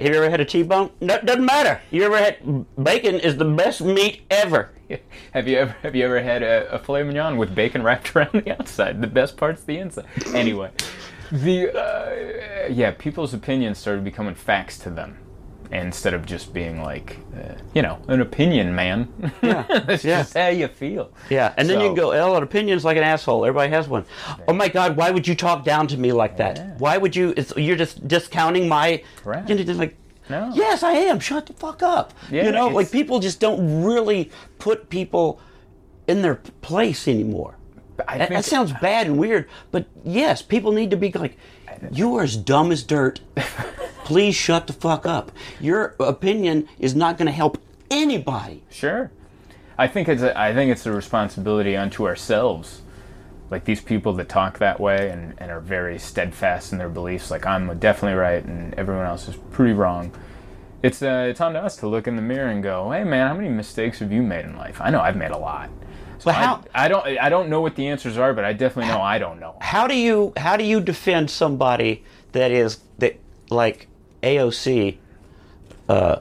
[0.00, 0.90] Have you ever had a T-bone?
[1.02, 1.82] No, doesn't matter.
[1.90, 4.70] You ever had bacon is the best meat ever.
[5.32, 8.32] Have you ever have you ever had a, a filet mignon with bacon wrapped around
[8.32, 9.02] the outside?
[9.02, 10.06] The best part's the inside.
[10.34, 10.70] Anyway,
[11.30, 15.18] the uh, yeah, people's opinions started becoming facts to them
[15.72, 19.08] instead of just being like, uh, you know, an opinion, man.
[19.42, 20.22] Yeah, That's yeah.
[20.22, 21.12] just how you feel.
[21.28, 23.44] Yeah, and then you can go, "L, an opinion's like an asshole.
[23.44, 24.04] Everybody has one."
[24.48, 26.56] Oh my God, why would you talk down to me like that?
[26.56, 26.74] Yeah.
[26.78, 27.34] Why would you?
[27.36, 29.02] It's, you're just discounting my.
[29.22, 29.48] Correct.
[29.48, 29.96] You're just like,
[30.28, 30.50] No.
[30.54, 31.20] yes, I am.
[31.20, 32.12] Shut the fuck up.
[32.30, 35.40] Yeah, you know, like people just don't really put people
[36.08, 37.56] in their place anymore.
[38.08, 41.36] I That, think that sounds bad and weird, but yes, people need to be like,
[41.92, 43.20] you are as dumb as dirt.
[44.04, 45.30] Please shut the fuck up.
[45.60, 47.58] Your opinion is not going to help
[47.90, 48.62] anybody.
[48.70, 49.10] Sure.
[49.78, 52.82] I think it's a, I think it's a responsibility unto ourselves.
[53.50, 57.30] Like these people that talk that way and, and are very steadfast in their beliefs,
[57.30, 60.12] like I'm definitely right and everyone else is pretty wrong.
[60.82, 63.28] It's uh, it's on to us to look in the mirror and go, hey man,
[63.28, 64.80] how many mistakes have you made in life?
[64.80, 65.70] I know I've made a lot.
[66.24, 68.92] But I- how- I, don't I don't know what the answers are, but I definitely
[68.92, 69.56] know I don't know.
[69.60, 73.18] how do you how do you defend somebody that is that
[73.50, 73.88] like
[74.22, 74.98] AOC
[75.88, 76.16] uh,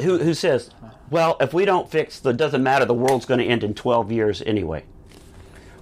[0.00, 0.70] who who says
[1.10, 4.10] well if we don't fix the doesn't matter the world's going to end in 12
[4.10, 4.82] years anyway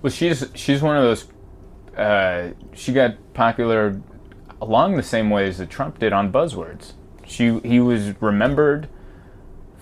[0.02, 1.26] Well, she's she's one of those.
[1.96, 4.00] Uh, she got popular
[4.60, 6.92] along the same ways that Trump did on buzzwords.
[7.26, 8.88] She he was remembered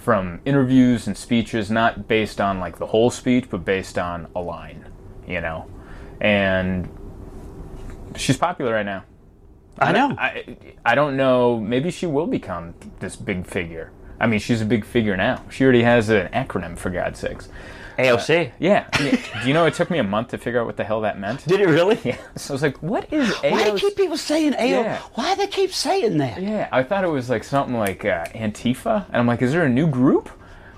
[0.02, 4.40] from interviews and speeches, not based on like the whole speech, but based on a
[4.40, 4.86] line,
[5.26, 5.66] you know.
[6.20, 6.88] And
[8.16, 9.04] she's popular right now.
[9.78, 11.58] I know I I don't know.
[11.58, 13.92] Maybe she will become this big figure.
[14.20, 15.44] I mean, she's a big figure now.
[15.50, 17.48] She already has an acronym for God's sakes.
[17.98, 18.86] AOC Yeah.
[18.98, 21.18] Do you know it took me a month to figure out what the hell that
[21.18, 21.46] meant?
[21.46, 22.16] did it really Yeah.
[22.36, 23.50] So I was like, what is AOC?
[23.52, 24.68] why do keep people saying AOC?
[24.70, 24.98] Yeah.
[25.14, 28.24] why do they keep saying that Yeah, I thought it was like something like uh,
[28.26, 30.28] Antifa, and I'm like, is there a new group?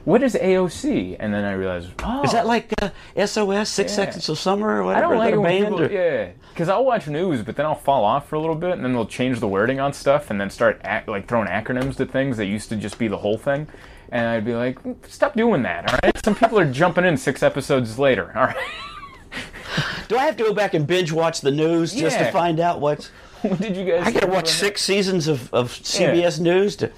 [0.04, 1.16] What is AOC?
[1.18, 2.90] And then I realized, oh, is that like uh,
[3.24, 3.96] SOS Six Yeah.
[3.96, 5.82] Seconds of Summer or I whatever don't like is it that a when band people,
[5.86, 8.72] or- yeah, because I'll watch news, but then I'll fall off for a little bit,
[8.72, 11.96] and then they'll change the wording on stuff, and then start ac- like throwing acronyms
[11.96, 13.66] to things that used to just be the whole thing,
[14.14, 16.24] and I'd be like, stop doing that, all right?
[16.24, 18.56] Some people are jumping in six episodes later, all right?
[20.08, 22.80] do I have to go back and binge watch the news just to find out
[22.80, 23.08] what's
[23.42, 24.06] what did you guys?
[24.06, 26.92] I gotta watch six seasons of, of CBS News to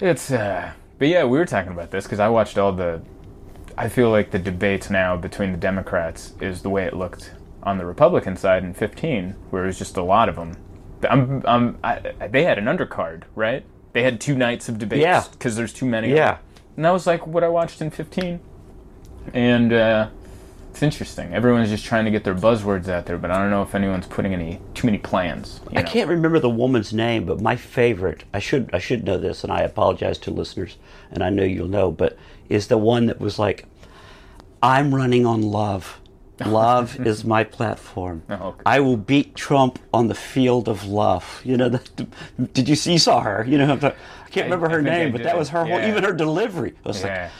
[0.00, 3.02] It's uh but yeah, we were talking about this because I watched all the
[3.76, 7.32] I feel like the debates now between the Democrats is the way it looked
[7.64, 10.56] on the Republican side in 15, where it was just a lot of them.
[11.10, 13.66] I'm, I'm, I, they had an undercard, right?
[13.96, 15.24] They had two nights of debates Yeah.
[15.32, 16.10] because there's too many.
[16.12, 16.36] Yeah.
[16.76, 18.38] and that was like what I watched in 15,
[19.32, 20.10] and uh,
[20.70, 21.32] it's interesting.
[21.32, 24.06] Everyone's just trying to get their buzzwords out there, but I don't know if anyone's
[24.06, 25.60] putting any too many plans.
[25.72, 25.88] You I know?
[25.88, 29.50] can't remember the woman's name, but my favorite, I should I should know this and
[29.50, 30.76] I apologize to listeners
[31.10, 32.18] and I know you'll know, but
[32.50, 33.64] is the one that was like
[34.62, 35.98] I'm running on love.
[36.44, 38.22] Love is my platform.
[38.28, 38.62] Oh, okay.
[38.66, 41.40] I will beat Trump on the field of love.
[41.44, 42.06] You know, the,
[42.52, 43.44] did you see you saw her?
[43.48, 43.78] You know, I
[44.30, 46.74] can't remember I her I name, but that was her whole, even her delivery.
[46.84, 47.22] I was Yeah.
[47.24, 47.30] like,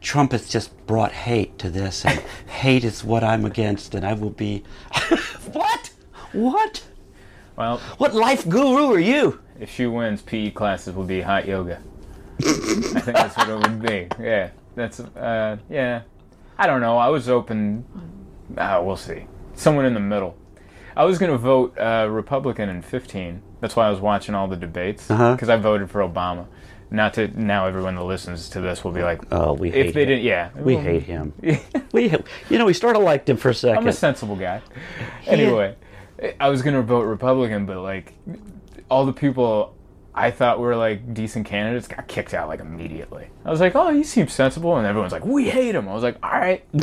[0.00, 4.12] Trump has just brought hate to this, and hate is what I'm against, and I
[4.12, 4.62] will be.
[5.52, 5.90] what?
[6.32, 6.84] What?
[7.56, 9.40] Well, What life guru are you?
[9.60, 11.80] if she wins, PE classes will be hot yoga.
[12.40, 12.42] I
[13.00, 14.08] think that's what it would be.
[14.20, 16.02] Yeah, that's uh, yeah.
[16.58, 16.98] I don't know.
[16.98, 17.84] I was open.
[18.56, 19.26] Uh, we'll see.
[19.54, 20.36] Someone in the middle.
[20.96, 23.42] I was gonna vote uh, Republican in 15.
[23.60, 25.32] That's why I was watching all the debates Uh-huh.
[25.32, 26.46] because I voted for Obama.
[26.90, 29.94] Not to now, everyone that listens to this will be like, Oh, we hate if
[29.94, 30.08] they him.
[30.08, 31.32] didn't, yeah, We hate him.
[31.92, 32.10] we,
[32.50, 33.78] you know, we sort of liked him for a second.
[33.78, 34.60] I'm a sensible guy.
[35.26, 35.74] Anyway,
[36.38, 38.12] I was gonna vote Republican, but like
[38.90, 39.74] all the people
[40.14, 43.26] I thought were like decent candidates got kicked out like immediately.
[43.44, 45.88] I was like, oh, he seems sensible, and everyone's like, we hate him.
[45.88, 46.62] I was like, all right.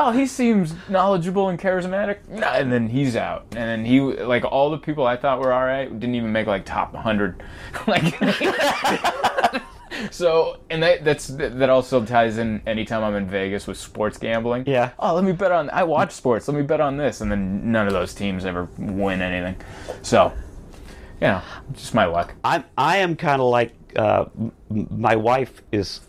[0.00, 2.26] oh, he seems knowledgeable and charismatic.
[2.28, 5.52] Nah, And then he's out, and then he like all the people I thought were
[5.52, 7.42] all right didn't even make like top 100.
[7.86, 8.14] like.
[10.10, 14.64] So, and that that's that also ties in anytime I'm in Vegas with sports gambling.
[14.66, 14.92] Yeah.
[14.98, 15.68] Oh, let me bet on.
[15.68, 16.48] I watch sports.
[16.48, 19.56] Let me bet on this, and then none of those teams ever win anything.
[20.00, 20.32] So,
[21.20, 21.42] yeah
[21.74, 22.34] just my luck.
[22.42, 26.00] I'm I am kind of like uh, m- my wife is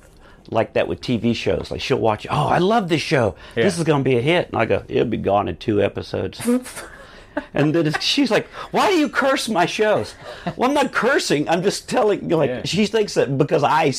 [0.51, 1.71] like that with TV shows.
[1.71, 3.35] Like she'll watch, oh, I love this show.
[3.55, 5.81] This is going to be a hit, and I go, it'll be gone in two
[5.81, 6.39] episodes.
[7.53, 10.13] and then it's- she's like, why do you curse my shows?
[10.57, 11.47] Well, I'm not cursing.
[11.49, 12.27] I'm just telling.
[12.27, 12.61] Like Yeah.
[12.65, 13.93] she thinks that because I,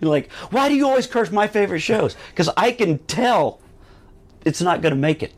[0.00, 2.16] like, why do you always curse my favorite shows?
[2.30, 3.60] Because I can tell
[4.44, 5.32] it's not going to make it.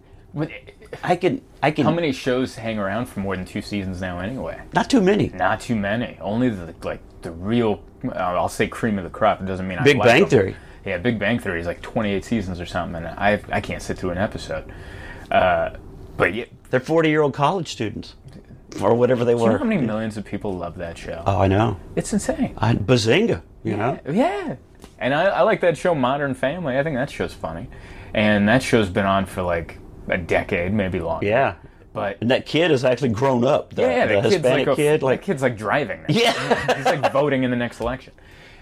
[1.02, 1.42] I can.
[1.62, 1.84] I can.
[1.84, 4.60] How many shows hang around for more than two seasons now, anyway?
[4.74, 5.28] Not too many.
[5.28, 6.16] Not too many.
[6.20, 7.82] Only the like the real.
[8.14, 9.40] I'll say cream of the crop.
[9.40, 10.30] It doesn't mean I Big like Bang them.
[10.30, 10.56] Theory.
[10.84, 13.98] Yeah, Big Bang Theory is like 28 seasons or something, and I I can't sit
[13.98, 14.72] through an episode.
[15.30, 15.70] Uh,
[16.16, 18.14] but yeah, They're 40 year old college students,
[18.80, 19.58] or whatever they do you know were.
[19.58, 21.22] how many millions of people love that show?
[21.26, 21.78] Oh, I know.
[21.96, 22.54] it's insane.
[22.58, 23.42] I, Bazinga.
[23.64, 23.98] You know.
[24.10, 24.56] Yeah,
[24.98, 26.78] and I, I like that show, Modern Family.
[26.78, 27.68] I think that show's funny,
[28.14, 29.78] and that show's been on for like
[30.08, 31.26] a decade, maybe longer.
[31.26, 31.54] Yeah.
[31.92, 33.74] But And that kid has actually grown up.
[33.74, 36.00] The, yeah, the that kid's Hispanic like a, kid, like kid's like driving.
[36.02, 36.06] now.
[36.08, 36.76] Yeah.
[36.76, 38.12] he's like voting in the next election,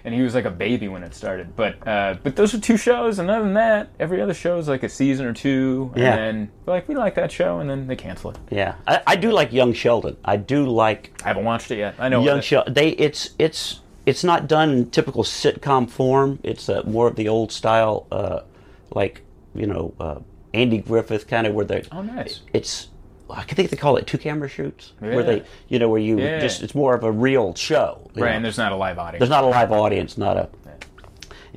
[0.04, 1.56] and he was like a baby when it started.
[1.56, 4.68] But uh, but those are two shows, and other than that, every other show is
[4.68, 6.16] like a season or two, and Yeah.
[6.16, 8.38] then like we like that show, and then they cancel it.
[8.50, 8.76] yeah.
[8.86, 10.16] I, I do like Young Sheldon.
[10.24, 11.94] I do like I haven't watched it yet.
[11.98, 12.74] I know Young Sheldon.
[12.74, 16.38] They it's it's it's not done in typical sitcom form.
[16.44, 18.40] It's uh, more of the old style, uh,
[18.94, 19.22] like
[19.54, 20.20] you know uh,
[20.54, 21.82] Andy Griffith kind of where they.
[21.90, 22.40] Oh, nice.
[22.52, 22.88] It's
[23.28, 26.38] I think they call it two camera shoots where they you know where you Yeah.
[26.40, 28.08] just it's more of a real show.
[28.14, 28.26] Right, know.
[28.36, 29.20] and there's not a live audience.
[29.20, 30.48] there's not a live audience, not a.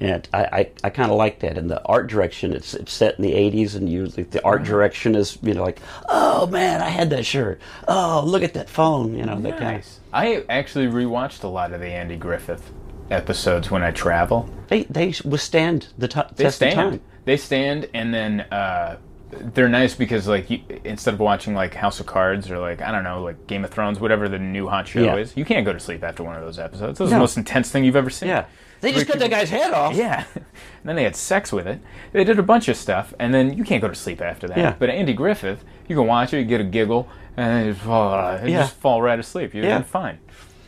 [0.01, 1.57] And I, I, I kind of like that.
[1.57, 5.13] And the art direction, it's, it's set in the 80s, and usually the art direction
[5.13, 7.59] is, you know, like, oh man, I had that shirt.
[7.85, 9.73] Oh, look at that phone, you know, that kind of.
[9.73, 9.99] nice.
[10.13, 12.71] I actually rewatched a lot of the Andy Griffith
[13.11, 14.49] episodes when I travel.
[14.69, 16.75] They, they withstand the t- They test of stand.
[16.75, 17.01] time.
[17.25, 18.99] They stand, and then uh,
[19.31, 22.91] they're nice because like you, instead of watching like House of Cards or like I
[22.91, 25.15] don't know like Game of Thrones, whatever the new hot show Yeah.
[25.17, 26.99] is, you can't go to sleep after one of those episodes.
[26.99, 27.09] Are No.
[27.11, 28.29] the most intense thing you've ever seen.
[28.29, 28.45] Yeah.
[28.81, 29.93] They just cut that guy's head off.
[29.93, 30.23] Yeah.
[30.35, 30.45] and
[30.85, 31.81] then they had sex with it.
[32.13, 34.57] They did a bunch of stuff, and then you can't go to sleep after that.
[34.57, 34.75] Yeah.
[34.79, 37.83] But Andy Griffith, you can watch it, you get a giggle, and then you just
[37.85, 38.61] fall, uh, you Yeah.
[38.61, 39.53] just fall right asleep.
[39.53, 39.81] You're Yeah.
[39.81, 40.19] fine.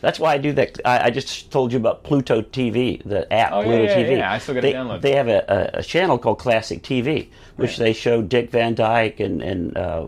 [0.02, 0.80] That's why I do that.
[0.84, 4.18] I, I just told you about Pluto TV, the app Oh, yeah, Pluto yeah, TV.
[4.18, 4.32] yeah.
[4.34, 7.94] I still gotta they, download They have a, a, channel called Classic TV, which they
[7.94, 10.08] show Dick Van Dyke and and uh,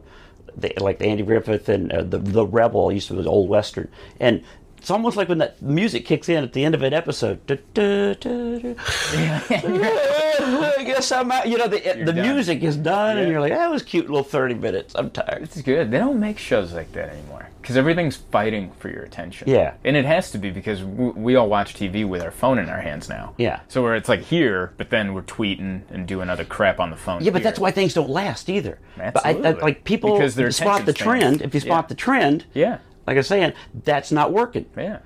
[0.57, 3.89] they, like Andy Griffith and uh, the the Rebel used to be the old western,
[4.19, 4.43] and
[4.83, 7.47] it's almost like when that music kicks in at the end of an episode.
[7.47, 8.75] Du- du- du.
[9.15, 11.47] I guess I'm out.
[11.47, 12.21] You know, the, the done.
[12.35, 14.93] music is done, and you're like, that was cute little thirty minutes.
[14.93, 15.43] I'm tired.
[15.43, 15.89] It's good.
[15.89, 19.47] They don't make shows like that anymore because everything's fighting for your attention.
[19.49, 19.75] Yeah.
[19.85, 22.67] and it has to be because w- we all watch TV with our phone in
[22.67, 23.35] our hands now.
[23.37, 23.61] Yeah.
[23.69, 26.97] So where it's like here, but then we're tweeting and doing other crap on the
[26.97, 27.23] phone.
[27.23, 28.79] Yeah, but that's why things don't last either.
[28.97, 29.61] But I, I, Absolutely.
[29.61, 31.41] like people Because spot the trend.
[31.41, 31.87] If you spot Yeah.
[31.87, 32.79] the trend, Yeah.
[33.07, 34.65] Like I'm saying, that's not working.
[34.77, 34.99] Yeah.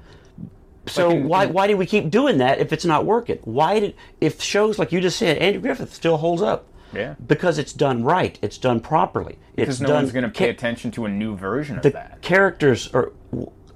[0.88, 3.40] So Like in- why in- why do we keep doing that if it's not working?
[3.44, 6.66] Why did if shows like you just said, Andy Griffith still holds up?
[6.94, 7.16] Yeah.
[7.28, 8.40] Because it's done right.
[8.42, 9.38] It's done properly.
[9.56, 9.96] Because it's no done.
[10.04, 12.22] one's going to pay ca- attention to a new version of the that.
[12.22, 13.12] characters are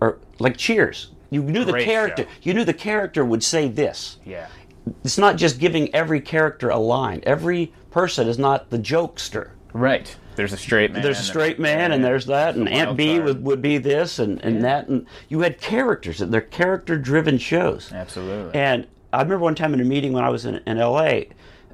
[0.02, 1.12] are like Cheers.
[1.30, 2.24] You knew the character.
[2.24, 2.30] show.
[2.44, 4.18] You knew the character would say this.
[4.26, 4.48] Yeah.
[5.04, 7.22] It's not just giving every character a line.
[7.24, 9.50] Every person is not the jokester.
[9.74, 10.16] Right.
[10.36, 11.02] There's a straight man.
[11.02, 13.26] there's a straight man and there's that and aunt Bee card.
[13.26, 17.38] would, would be this and, and that and you had characters and they're character driven
[17.38, 18.58] shows Absolutely.
[18.60, 21.20] and i remember one time in a meeting when i was in, in la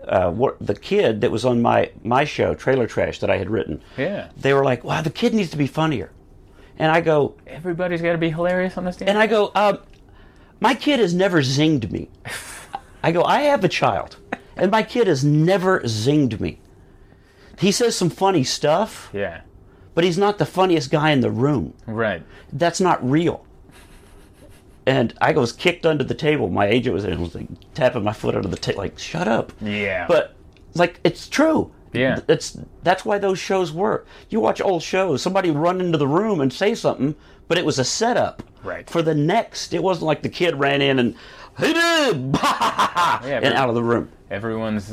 [0.07, 3.49] uh, what, the kid that was on my, my show trailer trash that i had
[3.49, 4.29] written Yeah.
[4.37, 6.11] they were like wow the kid needs to be funnier
[6.79, 9.09] and i go Everybody's got to be hilarious on this damn.
[9.09, 9.79] and i go um,
[10.59, 12.09] my kid has never zinged me
[13.03, 14.17] i go i have a child
[14.55, 16.59] and my kid has never zinged me
[17.59, 19.41] he says some funny stuff yeah.
[19.95, 22.23] but he's not the funniest guy in the room Right.
[22.53, 23.45] that's not real.
[24.85, 26.49] And I was kicked under the table.
[26.49, 29.51] My agent was there was like tapping my foot under the table, like, shut up.
[29.61, 30.05] Yeah.
[30.07, 30.33] But
[30.75, 31.71] like it's true.
[31.91, 32.19] Yeah.
[32.29, 34.07] It's that's why those shows work.
[34.29, 37.15] You watch old shows, somebody run into the room and say something,
[37.49, 38.43] but it was a setup.
[38.63, 38.89] Right.
[38.89, 39.73] For the next.
[39.73, 41.15] It wasn't like the kid ran in and
[41.57, 44.09] hey dude, Yeah, and out of the room.
[44.29, 44.91] Everyone's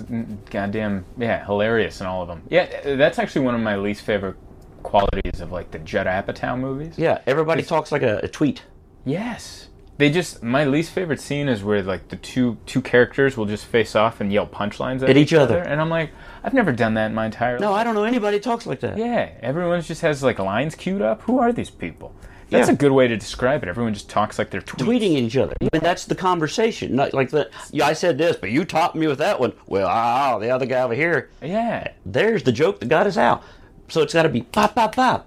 [0.51, 2.43] goddamn yeah hilarious in all of them.
[2.51, 4.37] Yeah, that's actually one of my least favorite
[4.83, 6.95] qualities of like the Judd Apatow movies.
[6.99, 8.63] Yeah, everybody talks like a, a tweet.
[9.05, 9.69] Yes.
[9.97, 13.65] They just my least favorite scene is where like the two two characters will just
[13.67, 15.59] face off and yell punchlines at, At each other.
[15.59, 16.11] and I'm like,
[16.43, 17.81] I've never done that in my entire No, life.
[17.81, 18.99] I don't know anybody talks like that.
[18.99, 21.23] Yeah, everyone just has like lines queued up.
[21.23, 22.13] Who are these people?
[22.55, 22.75] That's Yeah.
[22.75, 23.69] a good way to describe it.
[23.69, 24.85] Everyone just talks like they're tweets.
[24.87, 25.55] tweeting each other.
[25.61, 26.95] I mean, that's the conversation.
[26.97, 29.53] Not like the yeah, I said this, but you topped me with that one.
[29.67, 31.31] Well, ah, the other guy over here.
[31.43, 31.89] Yeah.
[32.07, 33.43] There's the joke that got us out.
[33.89, 35.27] So it's got to be pop, pop, pop.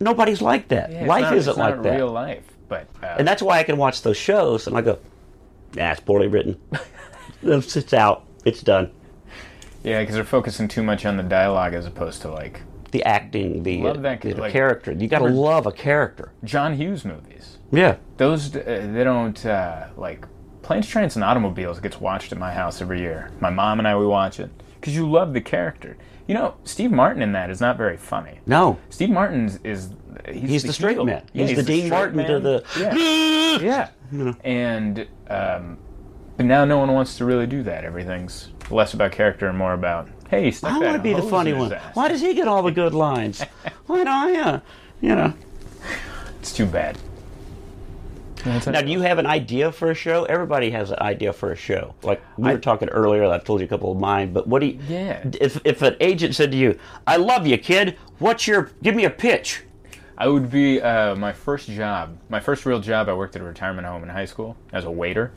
[0.00, 0.90] Nobody's like that.
[0.90, 1.96] Yeah, Life not- isn't like that.
[1.96, 4.98] Real life, but uh, And that's why I can watch those shows and I go,
[5.76, 6.58] nah, it's poorly written.
[7.44, 8.24] It's out.
[8.44, 8.90] It's done.
[9.82, 12.62] Yeah, because they're focusing too much on the dialogue as opposed to like
[12.92, 14.92] The acting, the, Love that, the like- character.
[14.92, 16.32] You got to love a character.
[16.44, 17.58] John Hughes movies.
[17.70, 17.96] Yeah.
[18.18, 20.26] Those uh, they don't uh, like
[20.62, 23.30] planes, trains, and automobiles gets watched at my house every year.
[23.40, 25.96] My mom and I we watch it because you love the character.
[26.28, 28.38] You know, Steve Martin in that is not very funny.
[28.46, 28.78] No.
[28.90, 29.90] Steve Martin's is
[30.30, 31.04] he's, He's the straight heel.
[31.04, 31.24] man.
[31.32, 32.42] Yeah, He's the Dean straight Martin to man.
[32.42, 34.34] the- yeah yeah.
[34.44, 35.78] And um,
[36.36, 37.84] but now no one wants to really do that.
[37.84, 41.72] Everything's less about character and more about hey, I want to be the funny one.
[41.72, 41.94] ass.
[41.94, 43.42] Why does he get all the good lines?
[43.86, 44.60] Why don't I?
[45.00, 45.34] You know.
[46.40, 46.98] It's too bad.
[48.44, 50.24] Now, do you have an idea for a show?
[50.24, 51.94] Everybody has an idea for a show.
[52.02, 54.32] Like we were talking earlier, I told you a couple of mine.
[54.32, 54.80] But what do you?
[54.88, 55.22] Yeah.
[55.40, 56.76] If if an agent said to you,
[57.06, 57.96] "I love you, kid.
[58.18, 58.70] What's your?
[58.82, 59.62] Give me a pitch."
[60.18, 63.08] I would be uh, my first job, my first real job.
[63.08, 65.32] I worked at a retirement home in high school as a waiter,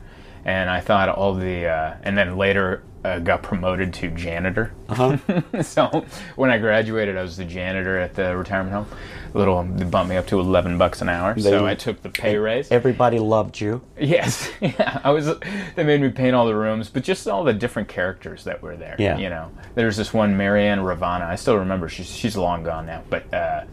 [0.46, 4.72] and I thought all the, uh, and then later uh, got promoted to janitor.
[4.88, 5.18] Uh-huh.
[5.62, 8.86] so when I graduated, I was the janitor at the retirement home.
[9.34, 12.08] A little, they bumped me up to eleven bucks an hour, so I took the
[12.08, 12.70] pay raise.
[12.70, 13.82] Everybody loved you.
[13.98, 15.00] Yes, yeah.
[15.02, 15.26] I was.
[15.74, 18.76] They made me paint all the rooms, but just all the different characters that were
[18.76, 18.94] there.
[18.98, 19.18] Yeah.
[19.18, 21.26] You know, there's this one Marianne Ravana.
[21.26, 21.88] I still remember.
[21.88, 23.64] She's she's long gone now, but uh,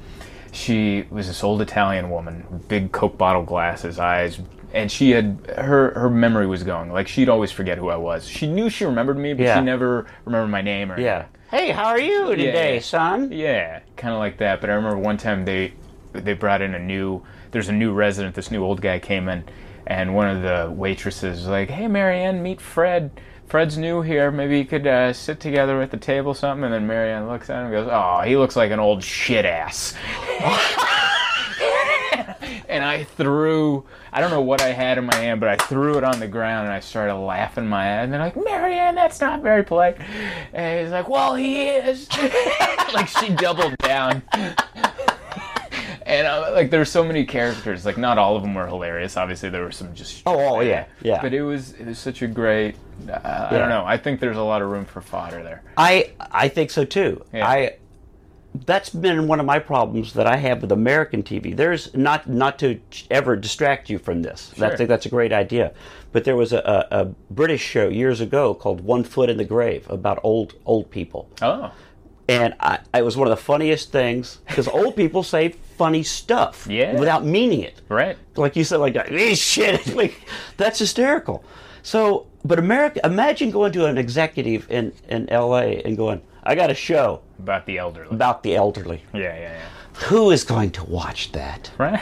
[0.51, 4.39] she was this old Italian woman, big Coke bottle glasses, eyes,
[4.73, 6.91] and she had her her memory was going.
[6.91, 8.27] Like she'd always forget who I was.
[8.27, 9.59] She knew she remembered me, but Yeah.
[9.59, 11.25] she never remembered my name or Yeah.
[11.51, 13.31] Hey, how are you today, son?
[13.31, 14.59] yeah, kind of like that.
[14.59, 15.73] But I remember one time they
[16.13, 17.21] they brought in a new.
[17.51, 18.33] There's a new resident.
[18.35, 19.43] This new old guy came in,
[19.85, 23.11] and one of the waitresses was like, "Hey, Marianne, meet Fred.
[23.45, 24.31] Fred's new here.
[24.31, 27.51] Maybe you could uh, sit together at the table, or something." And then Marianne looks
[27.51, 29.93] at him and goes, "Oh, he looks like an old shit ass."
[32.67, 33.85] and I threw.
[34.13, 36.27] I don't know what I had in my hand, but I threw it on the
[36.27, 38.03] ground and I started laughing my ass.
[38.03, 39.97] And they're like, Marianne, that's not very polite.
[40.53, 42.07] And he's like, Well, he is.
[42.93, 44.21] like she doubled down.
[46.05, 49.17] And uh, like were so many characters, like not all of them were hilarious.
[49.17, 51.21] Obviously, there were some just Oh, oh, yeah, yeah.
[51.21, 52.75] But it was it was such a great.
[53.09, 53.83] Uh, I don't know.
[53.85, 55.63] I think there's a lot of room for fodder there.
[55.77, 57.23] I I think so too.
[57.33, 57.47] Yeah.
[57.47, 57.77] I
[58.65, 61.55] that's been one of my problems that I have with American TV.
[61.55, 62.79] There's not not to
[63.09, 64.51] ever distract you from this.
[64.55, 64.77] I Sure.
[64.77, 65.73] think that's a great idea.
[66.11, 69.89] But there was a, a, British show years ago called One Foot in the Grave
[69.89, 71.71] about old old people, Oh,
[72.29, 76.67] and I, it was one of the funniest things because old people say funny stuff
[76.69, 76.99] Yeah.
[76.99, 78.15] without meaning it right.
[78.35, 80.21] like you said, like "Eh, shit, like
[80.57, 81.43] that's hysterical.
[81.81, 85.81] So, but America, imagine going to an executive in in L.A.
[85.83, 88.09] and going, "I got a show About the elderly.
[88.15, 89.61] about the elderly." yeah, yeah, yeah.
[90.07, 91.71] Who is going to watch that?
[91.77, 92.01] Right.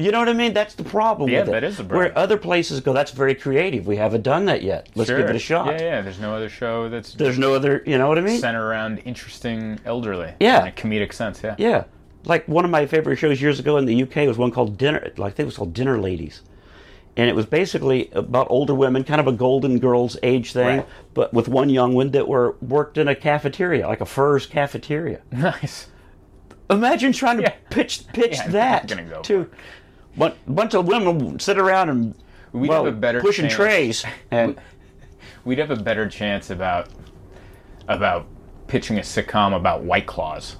[0.00, 0.52] You know what I mean?
[0.54, 1.28] That's the problem.
[1.28, 1.52] Yeah, with it.
[1.52, 3.86] that is the Where other places go, that's very creative.
[3.88, 4.88] We haven't done that yet.
[4.94, 5.66] Let's give it a shot.
[5.66, 6.00] Yeah, yeah.
[6.02, 7.82] There's no other show that's There's no other.
[7.84, 8.38] You know what I mean?
[8.38, 10.34] Center around interesting elderly.
[10.38, 10.62] Yeah.
[10.62, 11.56] In a comedic sense, yeah.
[11.58, 11.84] Yeah.
[12.24, 15.10] Like one of my favorite shows years ago in the UK was one called Dinner.
[15.16, 16.42] Like I think it was called Dinner Ladies,
[17.18, 20.86] and it was basically about older women, kind of a Golden Girls age thing, Right.
[21.14, 25.20] but with one young one that were worked in a cafeteria, like a Furs cafeteria.
[25.32, 25.88] Nice.
[26.70, 27.54] Imagine trying to Yeah.
[27.70, 29.50] pitch pitch Yeah, that go to
[30.20, 32.14] a bunch of women sit around and
[32.52, 33.54] We'd well, have a better pushing chance.
[33.54, 34.58] trays and
[35.44, 36.88] We'd have a better chance about
[37.88, 38.26] about
[38.68, 40.56] pitching a sitcom about White Claws.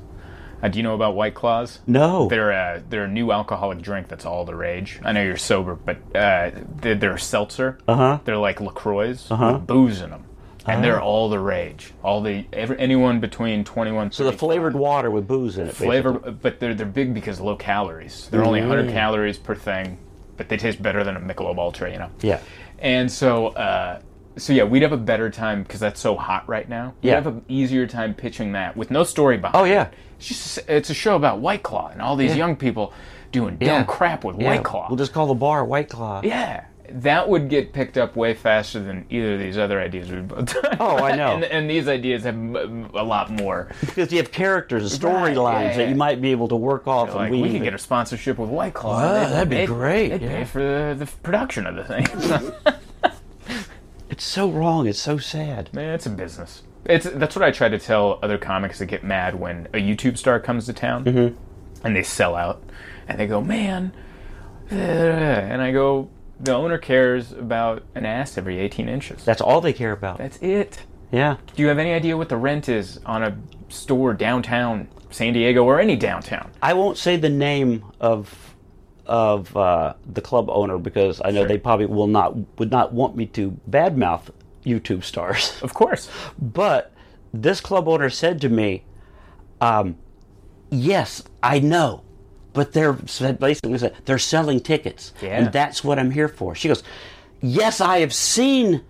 [0.62, 1.78] Uh, do you know about White Claws?
[1.86, 2.28] no.
[2.28, 4.98] They're a they're a new alcoholic drink that's all the rage.
[5.04, 6.50] I know you're sober, but uh,
[6.80, 7.78] they're, they're a seltzer.
[7.86, 8.18] Uh huh.
[8.24, 9.52] They're like Lacroix Uh-huh.
[9.54, 10.24] with booze in them,
[10.66, 11.92] and they're all the rage.
[12.02, 14.12] All the every, anyone between 21.
[14.12, 15.74] So the flavored water with booze in it.
[15.76, 16.32] flavor, basically.
[16.42, 18.28] but they're they're big because low calories.
[18.30, 19.98] They're only 100 calories per thing,
[20.36, 21.92] but they taste better than a Michelob Ultra.
[21.92, 22.10] You know.
[22.20, 22.40] Yeah.
[22.80, 24.00] And so, uh,
[24.38, 26.94] so yeah, we'd have a better time because that's so hot right now.
[27.02, 27.12] Yeah.
[27.12, 29.56] We'd have an easier time pitching that with no story behind.
[29.56, 29.88] Oh, yeah.
[29.88, 29.94] it.
[30.18, 32.92] It's just it's a show about White Claw and all these young people
[33.30, 33.82] doing dumb Yeah.
[33.84, 34.48] crap with Yeah.
[34.48, 34.86] White Claw.
[34.88, 36.22] We'll just call the bar White Claw.
[36.24, 40.26] yeah, that would get picked up way faster than either of these other ideas we've
[40.26, 40.76] both done.
[40.80, 41.34] Oh, I know.
[41.34, 43.68] and, and these ideas have a lot more.
[43.80, 45.88] Because you have characters and Right, storylines yeah, that yeah.
[45.90, 47.42] you might be able to work off Like and weave.
[47.42, 48.96] we could get a sponsorship with White Claw.
[49.02, 50.28] Wow, that'd be they'd- great, They'd yeah.
[50.38, 52.06] pay for the, the production of the thing.
[54.18, 54.88] It's so wrong.
[54.88, 55.72] It's so sad.
[55.72, 56.64] Man, it's a business.
[56.84, 60.18] It's that's what I try to tell other comics that get mad when a YouTube
[60.18, 61.86] star comes to town Mm-hmm.
[61.86, 62.60] and they sell out
[63.06, 63.92] and they go, man,
[64.72, 66.10] uh," and I go,
[66.40, 69.24] the owner cares about an ass every 18 inches.
[69.24, 70.18] That's all they care about.
[70.18, 70.82] That's it.
[71.12, 71.36] Yeah.
[71.54, 73.38] Do you have any idea what the rent is on a
[73.68, 76.50] store downtown San Diego or any downtown?
[76.60, 78.47] I won't say the name of
[79.08, 81.48] of uh, the club owner because I know Sure.
[81.48, 84.30] they probably will not would not want me to badmouth
[84.64, 85.58] YouTube stars.
[85.62, 86.08] Of course.
[86.38, 86.92] But
[87.32, 88.84] this club owner said to me,
[89.60, 89.96] um,
[90.70, 92.02] "Yes, I know,
[92.52, 95.38] but they're said basically said they're selling tickets, Yeah.
[95.38, 96.82] and that's what I'm here for." She goes,
[97.40, 98.82] "Yes, I have seen."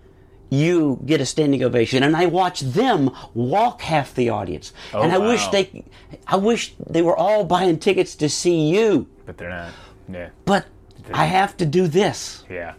[0.51, 4.73] You get a standing ovation, and I watch them walk half the audience.
[4.95, 5.83] and I wish Oh, they,
[6.25, 9.05] I wish they were all buying tickets to see you.
[9.27, 9.69] But they're not.
[10.11, 10.29] Yeah.
[10.45, 10.65] But
[11.13, 12.43] I have to do this.
[12.49, 12.73] Yeah.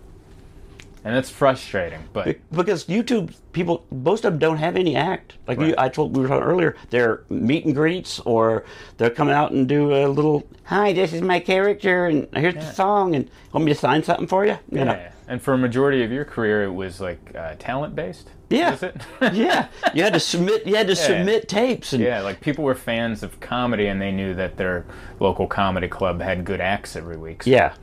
[1.03, 5.33] And it's frustrating, but because YouTube people, most of them don't have any act.
[5.49, 8.65] Like you, I told we were talking earlier, they're meet and greets, or
[8.99, 12.71] they're coming out and do a little, "Hi, this is my character, and here's the
[12.73, 15.01] song, and want me to sign something for you?" You know?
[15.31, 15.33] Yeah.
[15.33, 18.31] And for a majority of your career, it was like uh, talent based.
[18.49, 18.73] Yeah.
[18.73, 18.97] Was it?
[19.33, 20.67] yeah, you had to submit.
[20.67, 24.11] You had to submit tapes, and Yeah, like people were fans of comedy and they
[24.11, 24.85] knew that their
[25.21, 27.45] local comedy club had good acts every week.
[27.45, 27.75] So yeah,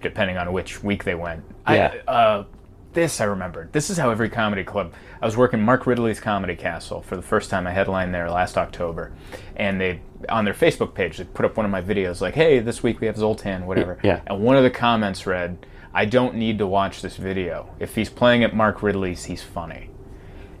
[0.00, 1.44] depending on which week they went.
[1.68, 1.94] Yeah.
[2.08, 2.44] I, uh,
[2.94, 3.72] this I remembered.
[3.72, 4.94] This is how every comedy club.
[5.20, 7.66] I was working Mark Ridley's Comedy Castle for the first time.
[7.66, 9.12] I headlined there last October,
[9.56, 12.60] and they on their Facebook page they put up one of my videos like, "Hey,
[12.60, 14.20] this week we have Zoltan, whatever." Yeah.
[14.26, 17.70] And one of the comments read, "I don't need to watch this video.
[17.78, 19.90] If he's playing at Mark Ridley's, he's funny."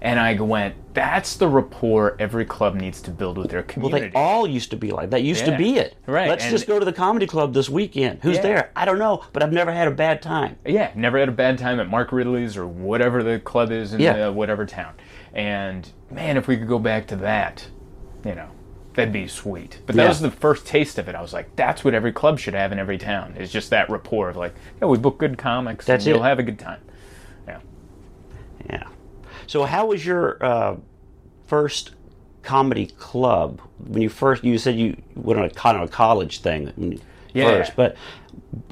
[0.00, 4.02] And I went, "That's the rapport every club needs to build with their community.
[4.02, 5.22] well, they all used to be like that.
[5.22, 5.96] Used to be it.
[6.06, 8.18] Right, Let's and- just go to the comedy club this weekend.
[8.22, 8.42] Who's Yeah.
[8.42, 8.70] there?
[8.76, 10.56] I don't know, but I've never had a bad time.
[10.66, 14.00] Yeah, never had a bad time at Mark Ridley's or whatever the club is in
[14.00, 14.26] Yeah.
[14.28, 14.92] uh, whatever town.
[15.32, 17.66] And man, if we could go back to that,
[18.26, 18.48] you know,
[18.94, 19.78] that'd be sweet.
[19.86, 20.08] But that Yeah.
[20.08, 21.14] was the first taste of it.
[21.14, 23.34] I was like, that's what every club should have in every town.
[23.36, 25.84] It's just that rapport of like, yeah, we book good comics.
[25.86, 26.80] That's and You'll have a good time.
[27.46, 27.58] Yeah.
[28.70, 28.84] Yeah.
[29.46, 30.76] So, how was your uh,
[31.46, 31.92] first
[32.42, 34.44] comedy club when you first?
[34.44, 37.00] You said you went on a kind of a college thing
[37.32, 37.46] Yeah.
[37.50, 37.96] first, but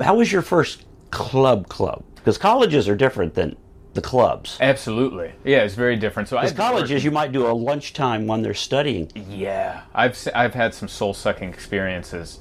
[0.00, 2.02] how was your first club club?
[2.14, 3.56] Because colleges are different than
[3.94, 4.56] the clubs.
[4.60, 5.32] Absolutely.
[5.44, 6.28] Yeah, it's very different.
[6.28, 9.10] So I Because colleges, you might do a lunchtime when they're studying.
[9.14, 12.40] Yeah, I've I've had some soul sucking experiences.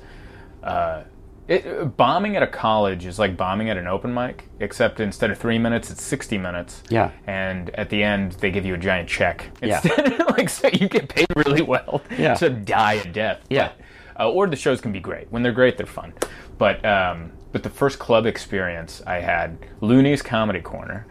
[0.63, 1.03] Uh,
[1.47, 5.37] it, bombing at a college is like bombing at an open mic, except instead of
[5.37, 6.83] three minutes, it's sixty minutes.
[6.89, 7.11] Yeah.
[7.27, 9.49] and at the end they give you a giant check.
[9.61, 9.81] Yeah.
[9.83, 12.35] Instead, like so you get paid really well Yeah.
[12.35, 13.41] to die a death.
[13.49, 13.71] Yeah.
[14.15, 15.31] But, uh, or the shows can be great.
[15.31, 16.13] When they're great, they're fun.
[16.57, 21.10] But um, but the first club experience I had, Loonees Comedy Corner, it was the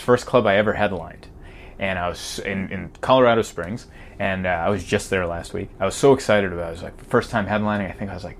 [0.00, 1.26] first club I ever headlined,
[1.78, 3.86] and I was in, in Colorado Springs,
[4.18, 5.68] and uh, I was just there last week.
[5.80, 6.68] I was so excited about it.
[6.68, 7.88] It was like the first time headlining.
[7.88, 8.38] I think I was like.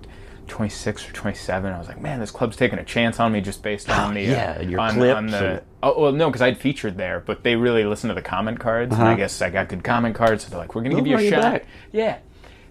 [0.49, 3.63] 26 or 27 I was like man this club's taking a chance on me just
[3.63, 6.43] based on the uh, yeah, your on, clips on the and- Oh well, no, because
[6.43, 9.51] I'd featured there, but they really listened to the comment cards, and I guess I
[9.51, 10.45] got good comment cards.
[10.45, 11.03] So they're like, "We're gonna Uh-huh.
[11.05, 11.67] We'll give you a shot." back.
[11.91, 12.19] Yeah.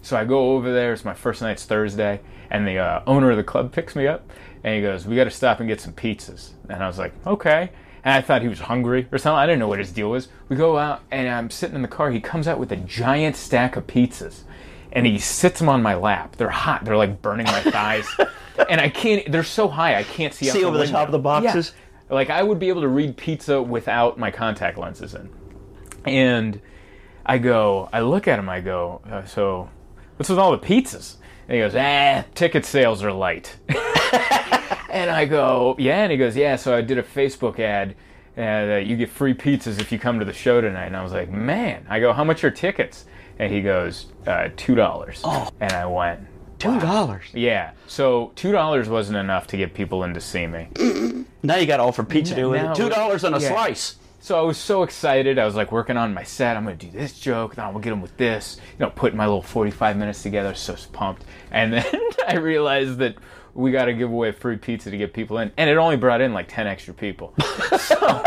[0.02, 0.92] So I go over there.
[0.92, 2.20] It's my first night's Thursday,
[2.50, 4.30] and the uh, owner of the club picks me up,
[4.62, 7.12] and he goes, "We got to stop and get some pizzas." And I was like,
[7.26, 7.70] "Okay."
[8.04, 9.38] And I thought he was hungry or something.
[9.38, 10.28] I didn't know what his deal was.
[10.48, 12.10] We go out, and I'm sitting in the car.
[12.10, 14.42] He comes out with a giant stack of pizzas,
[14.92, 16.36] and he sits them on my lap.
[16.36, 16.84] They're hot.
[16.84, 18.08] They're like burning my thighs,
[18.68, 19.30] and I can't.
[19.30, 20.46] They're so high, I can't see.
[20.46, 21.72] See over the top of the boxes?
[22.08, 22.14] Yeah.
[22.14, 25.30] Like I would be able to read pizza without my contact lenses in.
[26.04, 26.60] And
[27.24, 29.70] I go, I look at him, I go, uh, so
[30.16, 31.16] what's with all the pizzas?
[31.48, 33.56] And he goes, ah, ticket sales are light.
[34.92, 36.02] and I go, yeah.
[36.02, 37.96] And he goes, yeah, so I did a Facebook ad
[38.36, 40.86] uh, you get free pizzas if you come to the show tonight.
[40.86, 41.86] And I was like, man.
[41.88, 43.04] I go, how much are tickets?
[43.38, 45.20] And he goes, uh, $2.
[45.24, 45.48] Oh.
[45.60, 46.20] And I went,
[46.58, 47.24] Two dollars.
[47.32, 47.72] yeah.
[47.88, 50.68] So $2 wasn't enough to get people in to see me.
[51.44, 52.72] Now you got to offer pizza to it.
[52.76, 53.48] Two dollars on a yeah.
[53.48, 53.96] slice.
[54.20, 55.40] So I was so excited.
[55.40, 56.56] I was like working on my set.
[56.56, 57.56] I'm going to do this joke.
[57.56, 58.58] Then I'm to get him with this.
[58.78, 60.54] You know, putting my little 45 minutes together.
[60.54, 61.24] So pumped.
[61.50, 61.84] And then
[62.28, 63.16] I realized that
[63.54, 65.52] we got to give away free pizza to get people in.
[65.56, 67.34] And it only brought in like 10 extra people.
[67.78, 68.22] so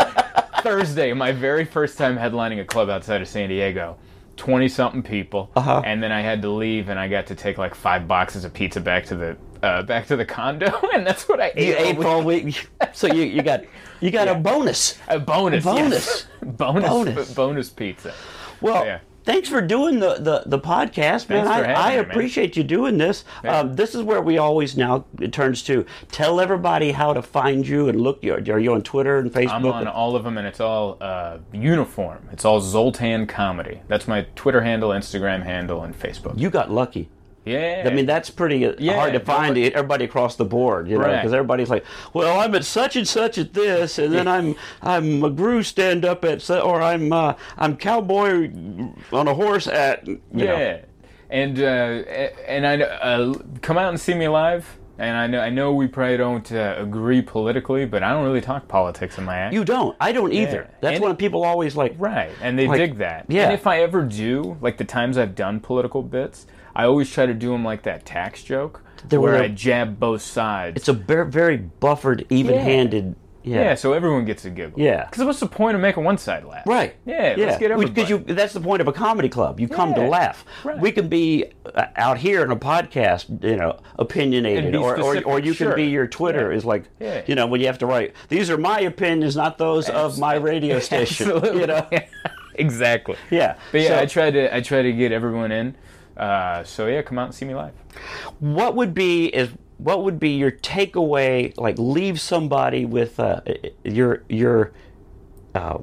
[0.62, 3.96] Thursday, my very first time headlining a club outside of San Diego.
[4.36, 5.50] 20 something people.
[5.56, 5.82] Uh-huh.
[5.84, 8.52] And then I had to leave and I got to take like five boxes of
[8.52, 11.68] pizza back to the uh, back to the condo and that's what I ate.
[11.68, 12.44] You all ate week.
[12.44, 13.64] week, so you, you got
[14.00, 14.98] you got a bonus.
[15.08, 15.64] A bonus.
[15.64, 15.92] Bonus.
[15.92, 16.26] yes.
[16.42, 16.88] bonus.
[16.90, 17.34] Bonus.
[17.34, 18.12] Bonus pizza.
[18.60, 18.98] Well, Yeah.
[19.26, 21.46] Thanks for doing the, the, the podcast, man.
[21.46, 22.10] I, I me, man.
[22.10, 23.24] appreciate you doing this.
[23.44, 27.66] Um, this is where we always now it turns to tell everybody how to find
[27.66, 28.22] you and look.
[28.22, 28.34] You.
[28.34, 29.50] Are you on Twitter and Facebook?
[29.50, 32.28] I'm on all of them, and it's all uh, uniform.
[32.32, 33.82] It's all Zoltan Comedy.
[33.88, 36.38] That's my Twitter handle, Instagram handle, and Facebook.
[36.38, 37.10] you got lucky.
[37.46, 37.84] Yeah.
[37.86, 40.98] I mean, that's pretty uh, Yeah, hard to find nobody- everybody across the board, you
[40.98, 44.56] know, because everybody's like, "Well, I'm at such and such at this, and then I'm
[44.82, 48.50] I'm McGrew stand up at, or I'm uh, I'm cowboy
[49.12, 50.56] on a horse at, you know.
[50.58, 50.78] yeah.
[51.30, 51.62] And uh,
[52.46, 54.78] and I uh, come out and see me live.
[54.98, 58.40] And I know I know we probably don't uh, agree politically, but I don't really
[58.40, 59.52] talk politics in my act.
[59.52, 59.94] You don't.
[60.00, 60.68] I don't either.
[60.70, 60.76] Yeah.
[60.80, 61.94] That's And- when people always like.
[61.98, 63.26] Right, and they Like, dig that.
[63.28, 63.44] yeah.
[63.44, 66.46] And if I ever do, like the times I've done political bits,
[66.76, 69.98] I always try to do them like that tax joke, There where were- I jab
[69.98, 70.76] both sides.
[70.76, 73.16] It's a very, very buffered, even-handed.
[73.42, 73.62] Yeah.
[73.62, 73.74] yeah.
[73.76, 74.80] so everyone gets a giggle.
[74.80, 75.04] Yeah.
[75.04, 76.66] Because what's the point of making one side laugh?
[76.66, 76.96] Right.
[77.06, 77.46] Yeah, yeah.
[77.46, 77.94] let's get everybody.
[77.94, 79.60] Because you that's the point of a comedy club.
[79.60, 80.44] You come to laugh.
[80.64, 80.76] Right.
[80.80, 85.38] We can be uh, out here in a podcast, you know, opinionated, or, or or
[85.38, 86.56] you can be your Twitter Yeah.
[86.56, 87.22] is like, Yeah.
[87.28, 90.34] you know, when you have to write, these are my opinions, not those of my
[90.34, 91.30] radio station.
[91.30, 91.60] Absolutely.
[91.60, 91.88] You know.
[92.56, 93.14] exactly.
[93.30, 93.56] Yeah.
[93.72, 95.76] But yeah, So- I try to I try to get everyone in.
[96.16, 97.74] Uh, so yeah, come out and see me live.
[98.40, 103.40] what would be is what would be your takeaway like leave somebody with uh,
[103.84, 104.72] your your
[105.54, 105.78] uh,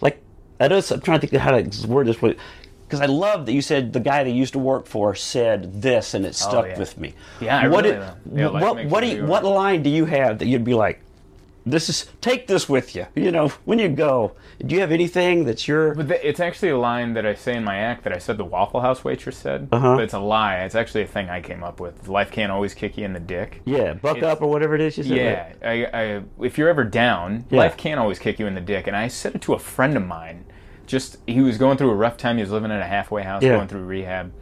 [0.00, 0.22] like
[0.60, 3.52] I know I'm trying to think of how to word this because I love that
[3.52, 6.64] you said the guy that you used to work for said this and it stuck
[6.64, 6.78] Oh, yeah.
[6.78, 7.14] with me.
[7.40, 10.04] Yeah, I what really did- yeah, life what what, do you, what line do you
[10.04, 11.00] have that you'd be like
[11.66, 14.32] this is take this with you you know when you go
[14.64, 17.54] do you have anything that's your But th- it's actually a line that I say
[17.54, 19.68] in my act that I said the Waffle House waitress said.
[19.72, 19.96] Uh-huh.
[19.96, 20.56] But it's a lie.
[20.64, 22.08] It's actually a thing I came up with.
[22.08, 23.60] Life can't always kick you in the dick.
[23.64, 25.16] yeah buck It's- up or whatever it is you said
[25.62, 25.84] Yeah, I,
[26.18, 27.58] I, if you're ever down, Yeah.
[27.58, 28.86] life can't always kick you in the dick.
[28.86, 30.44] And I said it to a friend of mine.
[30.86, 32.36] Just he was going through a rough time.
[32.36, 33.56] He was living in a halfway house, Yeah.
[33.56, 34.32] going through rehab,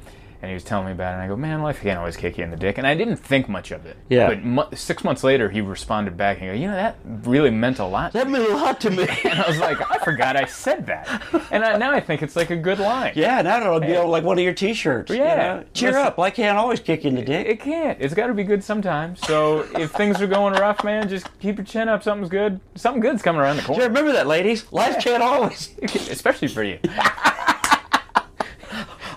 [0.40, 1.14] and he was telling me about it.
[1.14, 3.16] And I go, "Man, life can't always kick you in the dick." And I didn't
[3.16, 3.96] think much of it.
[4.08, 4.28] Yeah.
[4.28, 7.78] But mo- six months later, he responded back and go, "You know that really meant
[7.78, 10.44] a lot." that meant a lot to me and I was like, "I forgot I
[10.44, 13.12] said that." And I, now I think it's like a good line.
[13.16, 15.10] Yeah, now it'll be on like one of your T-shirts.
[15.10, 15.36] you Yeah.
[15.36, 15.64] know?
[15.74, 16.18] cheer Listen- up!
[16.18, 17.46] I can't always kick you in the dick.
[17.46, 18.00] It can't.
[18.00, 19.20] It's got to be good sometimes.
[19.26, 22.02] So if things are going rough, man, just keep your chin up.
[22.02, 22.60] Something's good.
[22.74, 23.84] Something good's coming around the Yeah, corner.
[23.84, 24.70] remember that, ladies.
[24.72, 25.70] Life can't always.
[25.82, 26.78] Especially for you.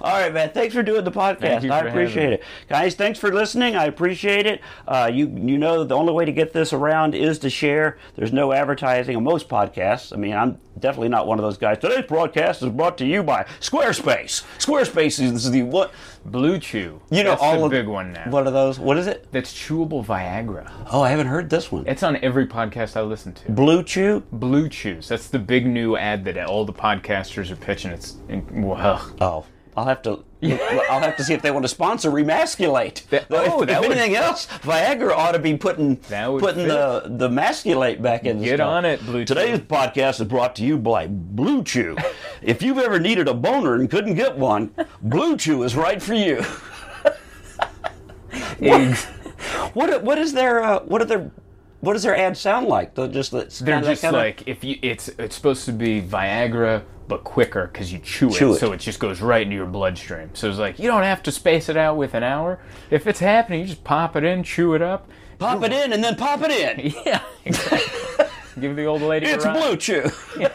[0.02, 0.50] All right, man.
[0.52, 1.70] Thanks for doing the podcast.
[1.70, 2.96] I appreciate it, guys.
[2.96, 3.76] Thanks for listening.
[3.76, 4.62] I appreciate it.
[4.88, 7.98] Uh, you you know the only way to get this around is to share.
[8.16, 10.12] There's no advertising on most podcasts.
[10.12, 11.78] I mean, I'm definitely not one of those guys.
[11.78, 14.44] Today's broadcast is brought to you by Squarespace.
[14.58, 15.92] Squarespace is the what?
[16.26, 17.02] Blue Chew.
[17.10, 18.30] You know That's all the of big one now.
[18.30, 18.80] What are those?
[18.80, 19.28] What is it?
[19.32, 20.70] That's chewable Viagra.
[20.92, 21.88] Oh, I haven't heard this one.
[21.88, 23.52] It's on every podcast I listen to.
[23.52, 24.22] Blue Chew.
[24.32, 25.08] Blue Chews.
[25.08, 27.92] That's the big new ad that all the podcasters are pitching.
[27.92, 28.18] It's
[28.52, 29.46] well, Oh,
[29.76, 30.24] I'll have to.
[30.44, 33.08] I'll have to see if they want to sponsor Remasculate.
[33.10, 37.30] That- oh, if, if would- anything else, Viagra ought to be putting putting the the
[37.30, 38.42] masculate back in.
[38.42, 38.68] Get stuff.
[38.68, 39.36] on it, Blue Chew.
[39.36, 41.96] Today's podcast is brought to you by Blue Chew.
[42.42, 46.16] if you've ever needed a boner and couldn't get one, Blue Chew is right for
[46.16, 46.44] you.
[48.62, 49.06] eggs.
[49.74, 51.32] What what is their uh, what are their
[51.82, 52.94] what does their ad sound like?
[52.96, 54.78] They're just They're just like if you.
[54.82, 58.60] It's it's supposed to be Viagra, but quicker because you chew it, Chew it.
[58.60, 60.30] so it just goes right into your bloodstream.
[60.34, 62.58] So it's like you don't have to space it out with an hour.
[62.90, 65.10] If it's happening, you just pop it in, chew it up.
[65.38, 66.94] pop it in and then pop it in.
[67.06, 68.26] Yeah, exactly.
[68.62, 69.52] Give the old lady It's a.
[69.52, 70.10] Blue Chew.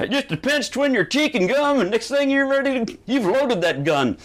[0.00, 2.98] It Just depends pinch between your cheek and gum, and next thing you're ready to,
[3.06, 4.16] you've loaded that gun.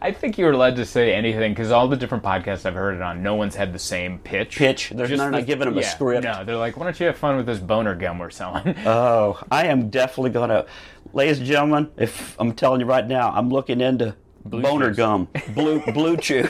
[0.00, 3.02] I think you're allowed to say anything because all the different podcasts I've heard it
[3.02, 4.56] on, no one's had the same pitch.
[4.56, 4.90] Pitch.
[4.94, 6.24] They're Just not, giving them a yeah, script.
[6.24, 8.74] No, they're like, why don't you have fun with this boner gum we're selling?
[8.86, 10.66] Oh, I am definitely gonna,
[11.12, 11.90] ladies and gentlemen.
[11.96, 14.14] If I'm telling you right now, I'm looking into
[14.44, 14.96] boner Chews.
[14.96, 16.48] gum, blue blue chew,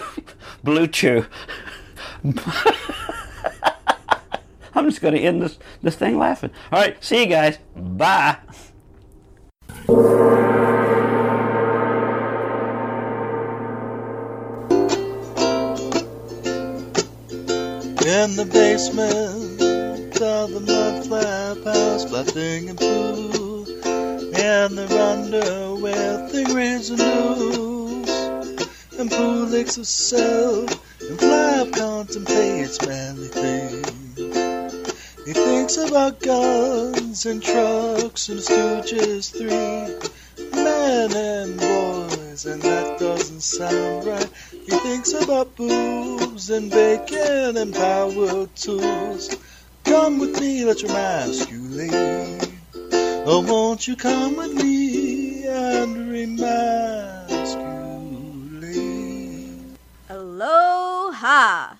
[0.62, 1.24] blue chew.
[4.74, 6.50] I'm just gonna end this this thing laughing.
[6.70, 7.58] All right, see you guys.
[7.74, 8.36] Bye.
[18.06, 23.66] In the basement of the mud flap house, flapping and poo.
[24.32, 28.08] And they're under with the grains and news.
[29.00, 30.70] And poo licks herself,
[31.00, 34.18] and flap contemplates manly things.
[35.26, 40.52] He thinks about guns and trucks and Stooges three.
[40.54, 41.60] Men and
[42.36, 44.30] boys, and that doesn't sound right.
[44.50, 49.34] He thinks about boobs and bacon and power tools.
[49.84, 52.52] Come with me, let's remasculate.
[53.28, 56.56] Oh, won't you come with me and remasculate?
[60.10, 61.76] Aloha!